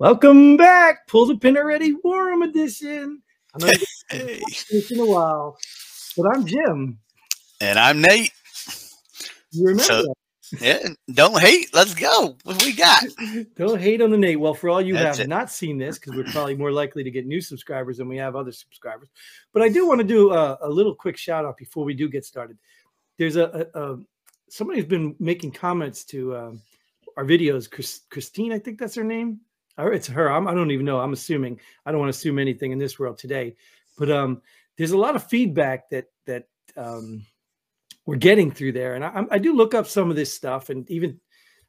Welcome 0.00 0.56
back. 0.56 1.06
Pull 1.08 1.26
the 1.26 1.36
pin 1.36 1.58
already. 1.58 1.92
Warm 2.02 2.40
edition. 2.40 3.20
I 3.54 3.58
know 3.58 3.72
Hey. 4.08 4.40
it's 4.70 4.90
in 4.90 4.98
a 4.98 5.04
while, 5.04 5.58
but 6.16 6.24
I'm 6.34 6.46
Jim. 6.46 6.98
And 7.60 7.78
I'm 7.78 8.00
Nate. 8.00 8.32
You 9.52 9.66
remember 9.66 9.82
So- 9.82 10.14
Yeah, 10.58 10.88
don't 11.12 11.38
hate. 11.38 11.74
Let's 11.74 11.92
go. 11.94 12.34
What 12.44 12.64
we 12.64 12.72
got? 12.72 13.04
Don't 13.56 13.78
hate 13.78 14.00
on 14.00 14.10
the 14.10 14.16
Nate. 14.16 14.40
Well, 14.40 14.54
for 14.54 14.70
all 14.70 14.80
you 14.80 14.94
That's 14.94 15.18
have 15.18 15.26
it. 15.26 15.28
not 15.28 15.50
seen 15.50 15.76
this, 15.76 15.98
because 15.98 16.16
we're 16.16 16.24
probably 16.32 16.56
more 16.56 16.72
likely 16.72 17.04
to 17.04 17.10
get 17.10 17.26
new 17.26 17.42
subscribers 17.42 17.98
than 17.98 18.08
we 18.08 18.16
have 18.16 18.34
other 18.36 18.52
subscribers, 18.52 19.10
but 19.52 19.62
I 19.62 19.68
do 19.68 19.86
want 19.86 20.00
to 20.00 20.06
do 20.06 20.32
a, 20.32 20.56
a 20.62 20.68
little 20.68 20.94
quick 20.94 21.16
shout 21.18 21.44
out 21.44 21.58
before 21.58 21.84
we 21.84 21.92
do 21.92 22.08
get 22.08 22.24
started. 22.24 22.56
There's 23.18 23.36
a, 23.36 23.68
a, 23.74 23.80
a 23.92 23.98
somebody's 24.48 24.86
been 24.86 25.14
making 25.20 25.52
comments 25.52 26.04
to 26.06 26.34
um, 26.36 26.62
our 27.18 27.24
videos. 27.26 27.70
Chris, 27.70 28.00
Christine, 28.10 28.52
I 28.52 28.58
think 28.58 28.78
that's 28.80 28.94
her 28.96 29.04
name. 29.04 29.40
Or 29.80 29.92
it's 29.92 30.06
her. 30.08 30.30
I'm, 30.30 30.46
I 30.46 30.54
don't 30.54 30.70
even 30.70 30.86
know. 30.86 31.00
I'm 31.00 31.12
assuming. 31.12 31.58
I 31.84 31.90
don't 31.90 32.00
want 32.00 32.12
to 32.12 32.18
assume 32.18 32.38
anything 32.38 32.72
in 32.72 32.78
this 32.78 32.98
world 32.98 33.18
today. 33.18 33.56
But 33.98 34.10
um, 34.10 34.42
there's 34.76 34.92
a 34.92 34.98
lot 34.98 35.16
of 35.16 35.28
feedback 35.28 35.90
that 35.90 36.06
that 36.26 36.44
um, 36.76 37.24
we're 38.06 38.16
getting 38.16 38.50
through 38.50 38.72
there, 38.72 38.94
and 38.94 39.04
I, 39.04 39.24
I 39.30 39.38
do 39.38 39.54
look 39.54 39.74
up 39.74 39.86
some 39.86 40.10
of 40.10 40.16
this 40.16 40.32
stuff, 40.32 40.70
and 40.70 40.90
even 40.90 41.20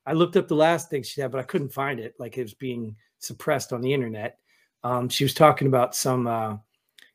I 0.06 0.14
looked 0.14 0.38
up 0.38 0.48
the 0.48 0.56
last 0.56 0.90
thing 0.90 1.04
she 1.04 1.22
had, 1.22 1.32
but 1.32 1.40
I 1.40 1.44
couldn't 1.44 1.74
find 1.74 2.00
it. 2.00 2.16
Like 2.20 2.38
it 2.38 2.44
was 2.44 2.54
being 2.54 2.96
suppressed 3.20 3.74
on 3.74 3.82
the 3.82 3.94
internet. 3.94 4.38
Um, 4.84 5.10
she 5.10 5.24
was 5.24 5.34
talking 5.34 5.68
about 5.68 5.96
some 5.96 6.28
uh, 6.28 6.58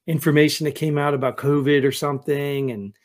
information 0.07 0.65
that 0.65 0.75
came 0.75 0.99
out 0.99 1.15
about 1.15 1.37
COVID 1.37 1.85
or 1.85 1.93
something, 1.93 2.71
and 2.71 2.97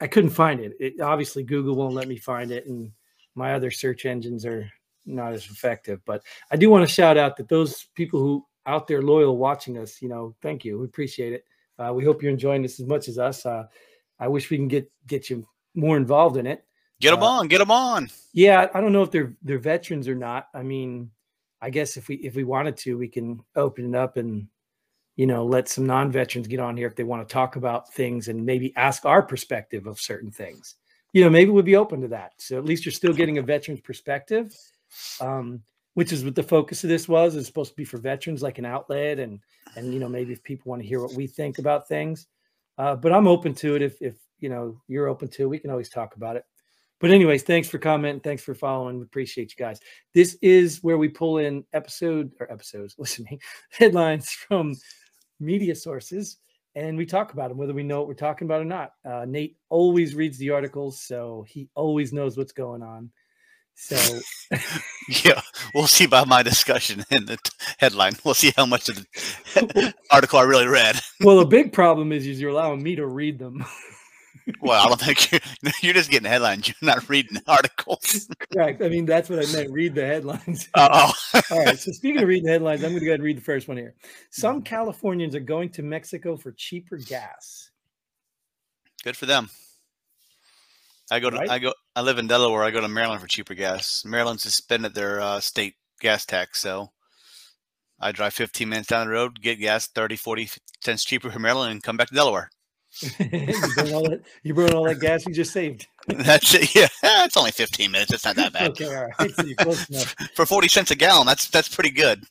I 0.00 0.06
couldn't 0.06 0.30
find 0.30 0.60
it. 0.60 0.76
it. 0.80 1.00
Obviously, 1.00 1.42
Google 1.42 1.76
won't 1.76 1.94
let 1.94 2.08
me 2.08 2.18
find 2.18 2.50
it, 2.50 2.66
and 2.66 2.90
my 3.34 3.54
other 3.54 3.70
search 3.70 4.04
engines 4.04 4.44
are 4.44 4.70
not 5.06 5.32
as 5.32 5.46
effective. 5.46 6.00
But 6.04 6.22
I 6.50 6.56
do 6.56 6.68
want 6.70 6.86
to 6.86 6.92
shout 6.92 7.16
out 7.16 7.36
that 7.36 7.48
those 7.48 7.86
people 7.94 8.20
who 8.20 8.44
out 8.66 8.86
there 8.86 9.00
loyal 9.02 9.36
watching 9.36 9.78
us, 9.78 10.02
you 10.02 10.08
know, 10.08 10.34
thank 10.42 10.64
you. 10.64 10.78
We 10.78 10.84
appreciate 10.84 11.32
it. 11.32 11.44
Uh, 11.78 11.92
we 11.94 12.04
hope 12.04 12.22
you're 12.22 12.32
enjoying 12.32 12.62
this 12.62 12.80
as 12.80 12.86
much 12.86 13.08
as 13.08 13.18
us. 13.18 13.46
Uh, 13.46 13.66
I 14.18 14.28
wish 14.28 14.50
we 14.50 14.56
can 14.56 14.68
get 14.68 14.90
get 15.06 15.30
you 15.30 15.46
more 15.74 15.96
involved 15.96 16.36
in 16.36 16.46
it. 16.46 16.64
Get 17.00 17.10
them 17.10 17.22
Uh, 17.22 17.26
on. 17.26 17.48
Get 17.48 17.58
them 17.58 17.70
on. 17.70 18.08
Yeah, 18.32 18.68
I 18.74 18.80
don't 18.80 18.92
know 18.92 19.02
if 19.02 19.10
they're 19.10 19.36
they're 19.42 19.58
veterans 19.58 20.08
or 20.08 20.14
not. 20.14 20.48
I 20.54 20.62
mean, 20.62 21.10
I 21.60 21.70
guess 21.70 21.96
if 21.96 22.08
we 22.08 22.16
if 22.16 22.34
we 22.34 22.44
wanted 22.44 22.76
to, 22.78 22.96
we 22.96 23.08
can 23.08 23.40
open 23.54 23.94
it 23.94 23.98
up 23.98 24.16
and 24.16 24.48
you 25.16 25.26
know 25.26 25.44
let 25.44 25.68
some 25.68 25.86
non-veterans 25.86 26.48
get 26.48 26.60
on 26.60 26.76
here 26.76 26.86
if 26.86 26.96
they 26.96 27.04
want 27.04 27.26
to 27.26 27.32
talk 27.32 27.56
about 27.56 27.92
things 27.92 28.28
and 28.28 28.44
maybe 28.44 28.74
ask 28.76 29.04
our 29.04 29.22
perspective 29.22 29.86
of 29.86 30.00
certain 30.00 30.30
things. 30.30 30.76
You 31.12 31.24
know, 31.24 31.30
maybe 31.30 31.50
we'd 31.50 31.64
be 31.64 31.76
open 31.76 32.00
to 32.02 32.08
that. 32.08 32.32
So 32.38 32.58
at 32.58 32.64
least 32.64 32.84
you're 32.84 32.92
still 32.92 33.12
getting 33.14 33.38
a 33.38 33.42
veteran's 33.42 33.80
perspective, 33.80 34.54
um, 35.20 35.62
which 35.94 36.12
is 36.12 36.24
what 36.24 36.34
the 36.34 36.42
focus 36.42 36.84
of 36.84 36.90
this 36.90 37.08
was. 37.08 37.34
It's 37.34 37.46
supposed 37.46 37.70
to 37.70 37.76
be 37.76 37.84
for 37.84 37.98
veterans, 37.98 38.42
like 38.42 38.58
an 38.58 38.64
outlet, 38.64 39.18
and 39.18 39.40
and 39.76 39.92
you 39.92 40.00
know 40.00 40.08
maybe 40.08 40.32
if 40.32 40.42
people 40.42 40.70
want 40.70 40.82
to 40.82 40.88
hear 40.88 41.00
what 41.00 41.14
we 41.14 41.26
think 41.26 41.58
about 41.58 41.88
things. 41.88 42.26
Uh, 42.78 42.94
but 42.94 43.12
I'm 43.12 43.26
open 43.26 43.54
to 43.54 43.74
it 43.76 43.82
if 43.82 44.00
if 44.02 44.16
you 44.38 44.48
know 44.48 44.80
you're 44.88 45.08
open 45.08 45.28
to. 45.28 45.42
it, 45.44 45.48
We 45.48 45.58
can 45.58 45.70
always 45.70 45.88
talk 45.88 46.16
about 46.16 46.36
it. 46.36 46.44
But 46.98 47.10
anyways, 47.10 47.42
thanks 47.42 47.68
for 47.68 47.78
commenting. 47.78 48.20
Thanks 48.20 48.42
for 48.42 48.54
following. 48.54 48.98
We 48.98 49.04
appreciate 49.04 49.50
you 49.50 49.62
guys. 49.62 49.80
This 50.14 50.38
is 50.40 50.82
where 50.82 50.96
we 50.96 51.08
pull 51.08 51.38
in 51.38 51.64
episode 51.72 52.30
or 52.40 52.50
episodes, 52.50 52.94
listening 52.98 53.40
headlines 53.70 54.30
from 54.30 54.74
media 55.40 55.74
sources, 55.74 56.38
and 56.74 56.96
we 56.96 57.06
talk 57.06 57.32
about 57.32 57.48
them, 57.48 57.58
whether 57.58 57.74
we 57.74 57.82
know 57.82 57.98
what 57.98 58.08
we're 58.08 58.14
talking 58.14 58.46
about 58.46 58.60
or 58.60 58.66
not. 58.66 58.92
Uh, 59.04 59.24
Nate 59.26 59.56
always 59.70 60.14
reads 60.14 60.38
the 60.38 60.50
articles, 60.50 61.00
so 61.00 61.44
he 61.48 61.68
always 61.74 62.12
knows 62.12 62.36
what's 62.36 62.52
going 62.52 62.82
on. 62.82 63.10
So 63.76 64.20
Yeah, 65.24 65.40
we'll 65.74 65.86
see 65.86 66.06
by 66.06 66.24
my 66.24 66.42
discussion 66.42 67.04
in 67.10 67.26
the 67.26 67.38
headline. 67.78 68.14
We'll 68.24 68.34
see 68.34 68.52
how 68.56 68.66
much 68.66 68.88
of 68.88 68.96
the 68.96 69.94
article 70.10 70.38
I 70.38 70.42
really 70.42 70.66
read. 70.66 70.98
well, 71.20 71.38
the 71.38 71.46
big 71.46 71.72
problem 71.72 72.10
is, 72.10 72.26
is 72.26 72.40
you're 72.40 72.50
allowing 72.50 72.82
me 72.82 72.96
to 72.96 73.06
read 73.06 73.38
them. 73.38 73.64
Well, 74.60 74.80
I 74.80 74.86
don't 74.86 75.00
think 75.00 75.32
you're, 75.32 75.40
you're 75.82 75.94
just 75.94 76.08
getting 76.08 76.28
headlines. 76.28 76.68
You're 76.68 76.76
not 76.80 77.08
reading 77.08 77.38
articles. 77.48 78.28
Correct. 78.52 78.80
I 78.80 78.88
mean, 78.88 79.04
that's 79.04 79.28
what 79.28 79.40
I 79.40 79.52
meant. 79.52 79.72
Read 79.72 79.96
the 79.96 80.06
headlines. 80.06 80.68
Oh, 80.76 81.12
All 81.50 81.64
right. 81.64 81.76
So 81.76 81.90
speaking 81.90 82.22
of 82.22 82.28
reading 82.28 82.48
headlines, 82.48 82.84
I'm 82.84 82.90
going 82.90 83.00
to 83.00 83.06
go 83.06 83.10
ahead 83.10 83.18
and 83.18 83.24
read 83.24 83.38
the 83.38 83.42
first 83.42 83.66
one 83.66 83.76
here. 83.76 83.96
Some 84.30 84.56
mm-hmm. 84.58 84.62
Californians 84.62 85.34
are 85.34 85.40
going 85.40 85.70
to 85.70 85.82
Mexico 85.82 86.36
for 86.36 86.52
cheaper 86.52 86.96
gas. 86.96 87.70
good 89.02 89.16
for 89.16 89.26
them. 89.26 89.50
I 91.10 91.20
go 91.20 91.30
to 91.30 91.36
Right. 91.36 91.50
I 91.50 91.58
go 91.58 91.72
I 91.94 92.02
live 92.02 92.18
in 92.18 92.26
Delaware. 92.26 92.64
I 92.64 92.70
go 92.70 92.80
to 92.80 92.88
Maryland 92.88 93.20
for 93.20 93.28
cheaper 93.28 93.54
gas. 93.54 94.04
Maryland 94.04 94.40
suspended 94.40 94.94
their 94.94 95.20
uh, 95.20 95.40
state 95.40 95.74
gas 96.00 96.26
tax, 96.26 96.60
so 96.60 96.90
I 98.00 98.12
drive 98.12 98.34
15 98.34 98.68
minutes 98.68 98.88
down 98.88 99.06
the 99.06 99.12
road, 99.12 99.40
get 99.40 99.56
gas 99.56 99.86
30, 99.86 100.16
40 100.16 100.50
cents 100.82 101.04
cheaper 101.04 101.30
from 101.30 101.42
Maryland, 101.42 101.72
and 101.72 101.82
come 101.82 101.96
back 101.96 102.08
to 102.08 102.14
Delaware. 102.14 102.50
you, 103.20 103.72
burn 103.76 103.92
all 103.92 104.08
that, 104.08 104.20
you 104.42 104.54
burn 104.54 104.72
all 104.72 104.84
that 104.84 105.00
gas 105.00 105.26
you 105.26 105.34
just 105.34 105.52
saved. 105.52 105.86
That's 106.08 106.54
it. 106.54 106.74
Yeah, 106.74 106.88
it's 107.02 107.36
only 107.36 107.50
15 107.50 107.90
minutes. 107.90 108.12
It's 108.12 108.24
not 108.24 108.36
that 108.36 108.52
bad. 108.52 108.70
Okay, 108.70 108.86
all 108.94 109.08
right. 109.18 109.30
So 109.34 109.44
close 109.58 109.88
enough. 109.88 110.14
For 110.34 110.46
40 110.46 110.68
cents 110.68 110.90
a 110.90 110.96
gallon, 110.96 111.26
that's 111.26 111.48
that's 111.48 111.68
pretty 111.68 111.90
good. 111.90 112.24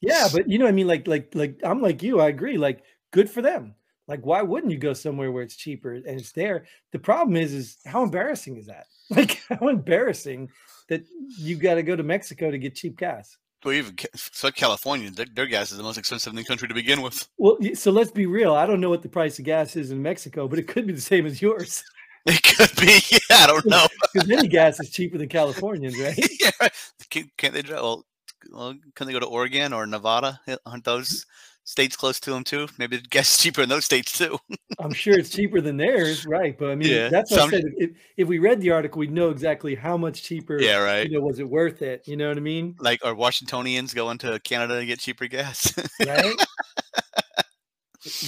Yeah, 0.00 0.28
but 0.32 0.48
you 0.48 0.58
know, 0.58 0.64
what 0.64 0.70
I 0.70 0.72
mean, 0.72 0.88
like, 0.88 1.06
like, 1.06 1.34
like, 1.34 1.60
I'm 1.62 1.82
like 1.82 2.02
you. 2.02 2.20
I 2.20 2.28
agree. 2.28 2.56
Like, 2.56 2.82
good 3.12 3.28
for 3.30 3.42
them. 3.42 3.74
Like, 4.10 4.26
why 4.26 4.42
wouldn't 4.42 4.72
you 4.72 4.78
go 4.78 4.92
somewhere 4.92 5.30
where 5.30 5.44
it's 5.44 5.54
cheaper 5.54 5.94
and 5.94 6.04
it's 6.06 6.32
there? 6.32 6.66
The 6.90 6.98
problem 6.98 7.36
is, 7.36 7.54
is 7.54 7.78
how 7.86 8.02
embarrassing 8.02 8.56
is 8.56 8.66
that? 8.66 8.86
Like, 9.10 9.42
how 9.48 9.66
embarrassing 9.66 10.50
that 10.88 11.04
you 11.36 11.56
got 11.56 11.74
to 11.74 11.82
go 11.82 11.96
to 11.96 12.02
Mexico 12.04 12.48
to 12.50 12.58
get 12.58 12.76
cheap 12.76 12.96
gas. 12.96 13.36
Well, 13.64 13.74
even 13.74 13.96
Ca- 13.96 14.06
so 14.14 14.52
California, 14.52 15.10
their, 15.10 15.26
their 15.34 15.46
gas 15.46 15.72
is 15.72 15.78
the 15.78 15.82
most 15.82 15.98
expensive 15.98 16.32
in 16.32 16.36
the 16.36 16.44
country 16.44 16.68
to 16.68 16.74
begin 16.74 17.02
with. 17.02 17.28
Well, 17.36 17.58
so 17.74 17.90
let's 17.90 18.12
be 18.12 18.26
real. 18.26 18.54
I 18.54 18.66
don't 18.66 18.80
know 18.80 18.88
what 18.88 19.02
the 19.02 19.08
price 19.08 19.38
of 19.40 19.44
gas 19.44 19.74
is 19.74 19.90
in 19.90 20.00
Mexico, 20.00 20.46
but 20.46 20.60
it 20.60 20.68
could 20.68 20.86
be 20.86 20.92
the 20.92 21.00
same 21.00 21.26
as 21.26 21.42
yours 21.42 21.82
It 22.26 22.42
could 22.42 22.70
be. 22.76 23.00
Yeah, 23.30 23.36
I 23.44 23.46
don't 23.46 23.66
know. 23.66 23.86
because 24.12 24.30
any 24.30 24.46
gas 24.48 24.78
is 24.78 24.90
cheaper 24.90 25.18
than 25.18 25.28
Californians, 25.28 25.98
right? 25.98 26.16
yeah, 26.40 26.68
can't, 27.08 27.30
can't 27.36 27.54
they 27.54 27.62
drive? 27.62 27.82
Well, 27.82 28.06
well, 28.52 28.74
can 28.94 29.06
they 29.06 29.12
go 29.12 29.20
to 29.20 29.26
Oregon 29.26 29.72
or 29.72 29.86
Nevada? 29.86 30.40
Aren't 30.66 30.84
those 30.84 31.26
states 31.70 31.96
close 31.96 32.18
to 32.20 32.30
them 32.30 32.42
too? 32.44 32.66
Maybe 32.78 32.96
the 32.96 33.02
gas 33.08 33.32
is 33.32 33.38
cheaper 33.42 33.62
in 33.62 33.68
those 33.68 33.84
states 33.84 34.16
too. 34.18 34.38
I'm 34.78 34.92
sure 34.92 35.18
it's 35.18 35.30
cheaper 35.30 35.60
than 35.60 35.76
theirs, 35.76 36.26
right? 36.26 36.58
But 36.58 36.70
I 36.70 36.74
mean, 36.74 36.88
Yeah, 36.90 37.08
that's 37.08 37.30
what 37.30 37.40
some- 37.40 37.48
I 37.48 37.52
said. 37.52 37.64
If, 37.76 37.90
if 38.16 38.28
we 38.28 38.38
read 38.38 38.60
the 38.60 38.70
article, 38.72 38.98
we'd 38.98 39.12
know 39.12 39.30
exactly 39.30 39.74
how 39.74 39.96
much 39.96 40.22
cheaper. 40.22 40.60
yeah, 40.60 40.78
right. 40.78 41.08
You 41.08 41.18
know, 41.18 41.24
was 41.24 41.38
it 41.38 41.48
worth 41.48 41.82
it? 41.82 42.06
You 42.08 42.16
know 42.16 42.28
what 42.28 42.36
I 42.36 42.40
mean? 42.40 42.74
Like, 42.80 43.04
are 43.04 43.14
Washingtonians 43.14 43.94
going 43.94 44.18
to 44.18 44.38
Canada 44.40 44.80
to 44.80 44.86
get 44.86 44.98
cheaper 44.98 45.26
gas? 45.26 45.72
Right? 46.06 46.34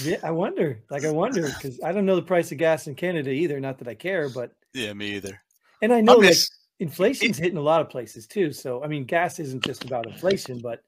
yeah, 0.03 0.17
I 0.23 0.31
wonder. 0.31 0.83
Like, 0.89 1.03
I 1.03 1.09
wonder 1.11 1.47
because 1.47 1.79
I 1.83 1.91
don't 1.91 2.05
know 2.05 2.15
the 2.15 2.21
price 2.21 2.51
of 2.51 2.57
gas 2.59 2.87
in 2.87 2.95
Canada 2.95 3.31
either. 3.31 3.59
Not 3.59 3.79
that 3.79 3.87
I 3.87 3.95
care, 3.95 4.29
but 4.29 4.51
yeah, 4.73 4.93
me 4.93 5.15
either. 5.15 5.41
and 5.81 5.91
I 5.91 6.01
know 6.01 6.13
like 6.13 6.29
miss, 6.29 6.47
inflation's 6.79 7.37
hitting 7.37 7.57
a 7.57 7.61
lot 7.61 7.81
of 7.81 7.89
places 7.89 8.27
too. 8.27 8.51
So 8.51 8.83
I 8.83 8.87
mean, 8.87 9.05
gas 9.05 9.39
isn't 9.39 9.63
just 9.63 9.83
about 9.83 10.05
inflation, 10.05 10.59
but 10.61 10.81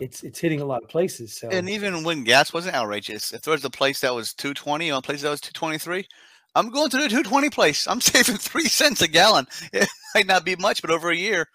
it's 0.00 0.22
it's 0.22 0.38
hitting 0.38 0.60
a 0.60 0.64
lot 0.64 0.82
of 0.82 0.88
places. 0.88 1.34
So 1.34 1.48
and 1.48 1.68
even 1.68 2.04
when 2.04 2.24
gas 2.24 2.52
wasn't 2.52 2.74
outrageous, 2.74 3.32
if 3.32 3.42
there 3.42 3.52
was 3.52 3.64
a 3.64 3.70
place 3.70 4.00
that 4.00 4.14
was 4.14 4.32
220 4.34 4.88
and 4.88 4.98
a 4.98 5.02
place 5.02 5.22
that 5.22 5.30
was 5.30 5.40
223, 5.40 6.06
I'm 6.54 6.70
going 6.70 6.90
to 6.90 6.96
the 6.96 7.04
220 7.04 7.50
place. 7.50 7.86
I'm 7.86 8.00
saving 8.00 8.36
three 8.36 8.68
cents 8.68 9.02
a 9.02 9.08
gallon. 9.08 9.46
It 10.14 10.20
might 10.20 10.26
not 10.26 10.44
be 10.46 10.56
much, 10.56 10.80
but 10.80 10.90
over 10.90 11.10
a 11.10 11.16
year, 11.16 11.48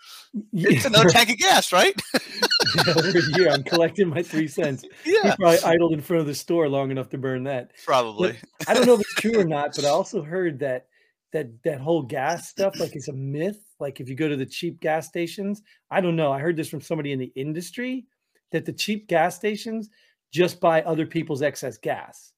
it's 0.54 0.86
another 0.86 1.10
tank 1.10 1.32
of 1.32 1.38
gas, 1.40 1.74
right? 1.74 2.00
over 2.88 3.18
a 3.18 3.38
year, 3.38 3.50
I'm 3.50 3.64
collecting 3.64 4.10
my 4.10 4.22
three 4.22 4.48
cents. 4.48 4.86
Yeah, 5.04 5.36
probably 5.36 5.58
idled 5.66 5.94
in 5.94 6.02
front 6.02 6.22
of 6.22 6.28
the 6.28 6.36
store 6.36 6.70
long 6.70 6.92
enough 6.92 7.10
to 7.10 7.18
burn 7.18 7.46
that. 7.46 7.72
probably. 7.84 8.38
I 8.68 8.76
don't 8.76 8.86
know 8.86 8.94
if 8.94 9.00
it's 9.00 9.16
true 9.16 9.40
or 9.40 9.44
not, 9.44 9.72
but 9.76 9.86
I 9.86 9.90
also 9.90 10.22
heard 10.22 10.60
that 10.60 10.86
that 11.32 11.64
that 11.64 11.82
whole 11.82 12.04
gas 12.04 12.48
stuff 12.48 12.80
like 12.80 12.96
it's 12.96 13.08
a 13.08 13.14
myth. 13.14 13.60
Like 13.80 14.00
if 14.00 14.08
you 14.08 14.16
go 14.16 14.30
to 14.30 14.38
the 14.38 14.46
cheap 14.46 14.80
gas 14.80 15.08
stations, 15.08 15.64
I 15.90 16.00
don't 16.00 16.16
know. 16.16 16.32
I 16.32 16.40
heard 16.40 16.56
this 16.56 16.70
from 16.70 16.82
somebody 16.82 17.12
in 17.12 17.18
the 17.18 17.34
industry 17.36 18.06
that 18.54 18.66
the 18.66 18.72
cheap 18.72 19.08
gas 19.08 19.36
stations 19.36 19.90
just 20.32 20.62
buy 20.62 20.82
other 20.84 21.06
people's 21.06 21.42
excess 21.42 21.78
gas. 21.78 22.32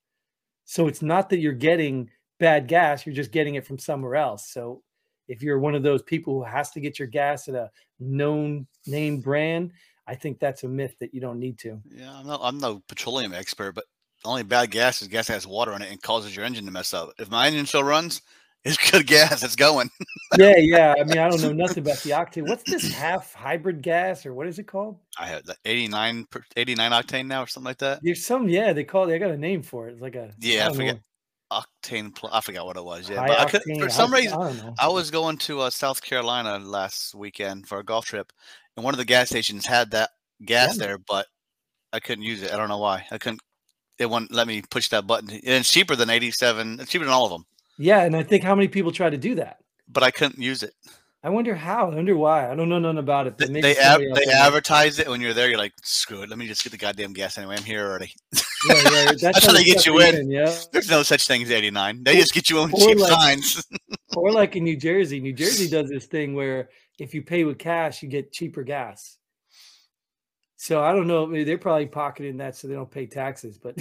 So 0.63 0.88
it's 0.88 1.03
not 1.03 1.29
that 1.29 1.39
you're 1.39 1.53
getting 1.53 2.09
bad 2.39 2.67
gas, 2.67 3.06
you're 3.06 3.15
just 3.15 3.31
getting 3.31 3.56
it 3.56 3.65
from 3.65 3.77
somewhere 3.77 4.15
else. 4.15 4.50
So 4.50 4.81
if 5.27 5.44
you're 5.44 5.59
one 5.59 5.75
of 5.75 5.83
those 5.83 6.01
people 6.01 6.33
who 6.33 6.44
has 6.44 6.71
to 6.71 6.79
get 6.79 6.97
your 6.97 7.07
gas 7.07 7.47
at 7.47 7.56
a 7.56 7.69
known 8.00 8.65
name 8.88 9.19
brand, 9.19 9.71
I 10.07 10.15
think 10.15 10.39
that's 10.39 10.63
a 10.63 10.67
myth 10.67 10.95
that 11.00 11.13
you 11.13 11.21
don't 11.21 11.39
need 11.39 11.57
to. 11.59 11.79
Yeah, 11.89 12.13
I'm 12.13 12.27
no, 12.27 12.38
I'm 12.41 12.57
no 12.59 12.81
petroleum 12.88 13.33
expert, 13.33 13.73
but 13.73 13.85
only 14.23 14.44
bad 14.44 14.71
gas 14.71 15.01
is 15.01 15.07
gas 15.07 15.27
that 15.27 15.33
has 15.33 15.47
water 15.47 15.73
in 15.73 15.81
it 15.81 15.91
and 15.91 16.01
causes 16.01 16.35
your 16.35 16.45
engine 16.45 16.65
to 16.65 16.71
mess 16.71 16.94
up. 16.94 17.12
If 17.19 17.29
my 17.29 17.47
engine 17.47 17.65
still 17.65 17.83
runs, 17.83 18.21
it's 18.65 18.91
good 18.91 19.07
gas. 19.07 19.44
It's 19.44 19.56
going. 19.56 19.89
yeah, 20.38 20.57
yeah. 20.57 20.95
I 21.00 21.03
mean, 21.03 21.17
I 21.17 21.29
don't 21.29 21.41
know 21.41 21.53
nothing 21.53 21.83
about 21.83 22.00
the 22.00 22.09
octane. 22.12 22.47
What's 22.47 22.63
this 22.69 22.91
half 22.94 23.33
hybrid 23.33 23.81
gas 23.81 24.25
or 24.25 24.33
what 24.33 24.47
is 24.47 24.59
it 24.59 24.63
called? 24.67 24.97
I 25.17 25.27
have 25.27 25.45
the 25.45 25.56
89 25.65 26.27
89 26.57 26.91
octane 26.91 27.27
now 27.27 27.44
or 27.44 27.47
something 27.47 27.67
like 27.69 27.77
that. 27.77 28.00
There's 28.01 28.25
some, 28.25 28.50
yeah, 28.50 28.73
they 28.73 28.83
call 28.83 29.06
it, 29.06 29.07
they 29.07 29.19
got 29.19 29.31
a 29.31 29.38
name 29.38 29.62
for 29.62 29.88
it. 29.88 29.94
It's 29.94 30.01
like 30.01 30.15
a 30.15 30.31
Yeah, 30.39 30.65
I 30.65 30.67
know, 30.69 30.73
forget. 30.73 31.00
Octane. 31.51 32.15
Pl- 32.15 32.31
I 32.33 32.41
forgot 32.41 32.65
what 32.65 32.75
it 32.77 32.83
was. 32.83 33.09
Yeah, 33.09 33.19
high 33.19 33.27
but 33.27 33.39
I 33.39 33.45
could, 33.45 33.62
octane, 33.62 33.79
for 33.81 33.89
some 33.89 34.12
high- 34.12 34.17
reason, 34.19 34.73
I. 34.79 34.85
I 34.85 34.88
was 34.88 35.12
going 35.12 35.38
to 35.38 35.62
uh, 35.62 35.69
South 35.69 36.01
Carolina 36.01 36.57
last 36.59 37.13
weekend 37.13 37.67
for 37.67 37.77
a 37.79 37.83
golf 37.83 38.06
trip, 38.06 38.33
and 38.75 38.83
one 38.83 38.94
of 38.94 38.97
the 38.97 39.06
gas 39.06 39.29
stations 39.29 39.65
had 39.65 39.91
that 39.91 40.09
gas 40.44 40.77
Yeah. 40.77 40.88
there, 40.88 40.97
but 40.97 41.27
I 41.94 42.00
couldn't 42.00 42.23
use 42.23 42.41
it. 42.44 42.51
I 42.51 42.57
don't 42.57 42.67
know 42.67 42.79
why. 42.79 43.06
I 43.12 43.17
couldn't. 43.19 43.41
It 44.00 44.09
wouldn't 44.09 44.33
let 44.33 44.47
me 44.47 44.62
push 44.69 44.89
that 44.89 45.07
button. 45.07 45.29
And 45.29 45.41
it's 45.44 45.71
cheaper 45.71 45.95
than 45.95 46.09
87. 46.09 46.79
It's 46.81 46.91
cheaper 46.91 47.06
than 47.06 47.13
all 47.13 47.23
of 47.25 47.31
them, 47.31 47.45
Yeah, 47.77 48.01
and 48.04 48.16
I 48.16 48.24
think 48.24 48.44
how 48.44 48.56
many 48.56 48.68
people 48.68 48.92
try 48.92 49.10
to 49.10 49.18
do 49.18 49.36
that? 49.36 49.57
but 49.88 50.01
I 50.04 50.10
couldn't 50.12 50.39
use 50.39 50.63
it. 50.63 50.74
I 51.24 51.30
wonder 51.30 51.56
how. 51.56 51.92
I 51.92 51.95
wonder 51.95 52.16
why. 52.16 52.51
I 52.51 52.56
don't 52.56 52.69
know 52.69 52.80
nothing 52.80 53.00
about 53.00 53.25
it. 53.27 53.38
They 53.38 53.45
But 53.45 53.54
they, 53.54 53.74
they 53.74 54.31
advertise 54.31 55.00
it 55.00 55.07
when 55.07 55.22
you're 55.22 55.33
there. 55.33 55.50
You're 55.50 55.57
like, 55.57 55.74
screw 55.83 56.22
it. 56.22 56.30
Let 56.30 56.38
me 56.38 56.48
just 56.48 56.63
get 56.63 56.72
the 56.72 56.77
goddamn 56.77 57.13
gas 57.13 57.38
anyway. 57.38 57.56
I'm 57.57 57.63
here 57.63 57.86
already. 57.86 58.13
Yeah, 58.68 58.81
yeah, 58.92 59.12
That's 59.22 59.45
how 59.45 59.54
they 59.54 59.63
get 59.63 59.86
you 59.86 60.00
in. 60.01 60.31
Yeah. 60.31 60.51
There's 60.72 60.89
no 60.89 61.04
such 61.04 61.27
thing 61.27 61.44
as 61.44 61.51
89. 61.51 62.04
They 62.04 62.16
just 62.16 62.33
get 62.33 62.50
you 62.50 62.57
on 62.60 62.72
cheap 62.72 62.98
like- 62.98 63.12
signs. 63.12 63.63
Or 64.16 64.31
like 64.31 64.56
in 64.56 64.63
New 64.63 64.77
Jersey, 64.77 65.19
New 65.19 65.33
Jersey 65.33 65.69
does 65.69 65.89
this 65.89 66.06
thing 66.06 66.33
where 66.33 66.69
if 66.98 67.13
you 67.13 67.22
pay 67.22 67.44
with 67.44 67.60
cash, 67.60 68.01
you 68.01 68.10
get 68.10 68.31
cheaper 68.31 68.63
gas. 68.63 69.18
So 70.57 70.81
I 70.81 70.94
don't 70.94 71.06
know. 71.07 71.27
maybe 71.27 71.44
They're 71.44 71.57
probably 71.60 71.86
pocketing 71.86 72.38
that 72.38 72.56
so 72.56 72.68
they 72.68 72.74
don't 72.74 72.89
pay 72.89 73.06
taxes. 73.06 73.60
But 73.60 73.77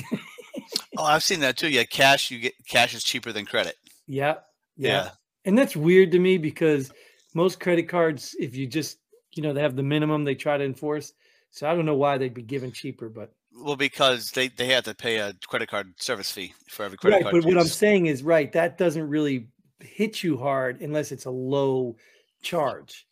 oh, 0.99 1.05
I've 1.05 1.23
seen 1.23 1.41
that 1.41 1.57
too. 1.57 1.69
Yeah, 1.71 1.85
cash. 1.85 2.31
You 2.31 2.41
get 2.41 2.55
cash 2.69 2.95
is 2.95 3.05
cheaper 3.05 3.33
than 3.33 3.47
credit. 3.47 3.77
Yeah, 4.07 4.35
yeah, 4.77 4.89
Yeah. 4.89 5.11
And 5.45 5.59
that's 5.59 5.77
weird 5.77 6.13
to 6.13 6.19
me 6.19 6.39
because 6.39 6.91
most 7.35 7.61
credit 7.61 7.89
cards, 7.89 8.35
if 8.39 8.57
you 8.57 8.67
just, 8.67 8.99
you 9.35 9.43
know, 9.43 9.53
they 9.53 9.61
have 9.61 9.77
the 9.77 9.83
minimum 9.83 10.25
they 10.25 10.35
try 10.35 10.57
to 10.57 10.65
enforce. 10.65 11.13
So 11.51 11.69
I 11.69 11.75
don't 11.75 11.87
know 11.87 11.97
why 11.97 12.19
they'd 12.19 12.35
be 12.35 12.43
given 12.43 12.73
cheaper, 12.73 13.09
but 13.09 13.33
Well, 13.55 13.77
because 13.77 14.31
they, 14.31 14.49
they 14.49 14.67
have 14.69 14.85
to 14.85 14.95
pay 14.95 15.19
a 15.19 15.35
credit 15.47 15.69
card 15.69 15.95
service 16.01 16.33
fee 16.33 16.55
for 16.69 16.85
every 16.85 16.99
credit 16.99 17.17
card. 17.17 17.25
right. 17.25 17.31
card. 17.31 17.45
But 17.45 17.49
what 17.49 17.61
I'm 17.61 17.69
saying 17.69 18.07
is 18.07 18.23
right. 18.23 18.51
That 18.53 18.79
doesn't 18.79 19.07
really 19.07 19.49
hit 19.81 20.23
you 20.23 20.37
hard 20.39 20.81
unless 20.81 21.13
it's 21.13 21.27
a 21.27 21.31
low 21.31 21.97
charge. 22.43 23.07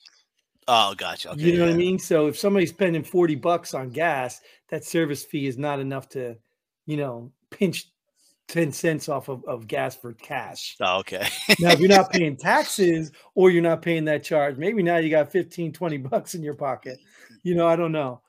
oh, 0.68 0.94
gotcha. 0.96 1.32
Okay, 1.32 1.42
you 1.42 1.58
know 1.58 1.66
what 1.66 1.74
I 1.74 1.76
mean? 1.76 1.98
So 1.98 2.28
if 2.28 2.38
somebody's 2.38 2.70
spending 2.70 3.04
40 3.04 3.34
bucks 3.36 3.74
on 3.74 3.90
gas, 3.90 4.40
that 4.70 4.84
service 4.84 5.24
fee 5.24 5.46
is 5.46 5.58
not 5.58 5.80
enough 5.80 6.08
to, 6.10 6.36
you 6.86 6.96
know, 6.96 7.30
pinch 7.50 7.91
10 8.52 8.70
cents 8.70 9.08
off 9.08 9.30
of, 9.30 9.42
of 9.46 9.66
gas 9.66 9.96
for 9.96 10.12
cash. 10.12 10.76
Oh, 10.82 10.98
okay. 10.98 11.26
Now, 11.58 11.70
if 11.70 11.80
you're 11.80 11.88
not 11.88 12.10
paying 12.12 12.36
taxes 12.36 13.10
or 13.34 13.50
you're 13.50 13.62
not 13.62 13.80
paying 13.80 14.04
that 14.04 14.22
charge, 14.22 14.58
maybe 14.58 14.82
now 14.82 14.98
you 14.98 15.08
got 15.08 15.32
15, 15.32 15.72
20 15.72 15.96
bucks 15.96 16.34
in 16.34 16.42
your 16.42 16.52
pocket. 16.54 16.98
You 17.42 17.54
know, 17.54 17.66
I 17.66 17.76
don't 17.76 17.92
know. 17.92 18.20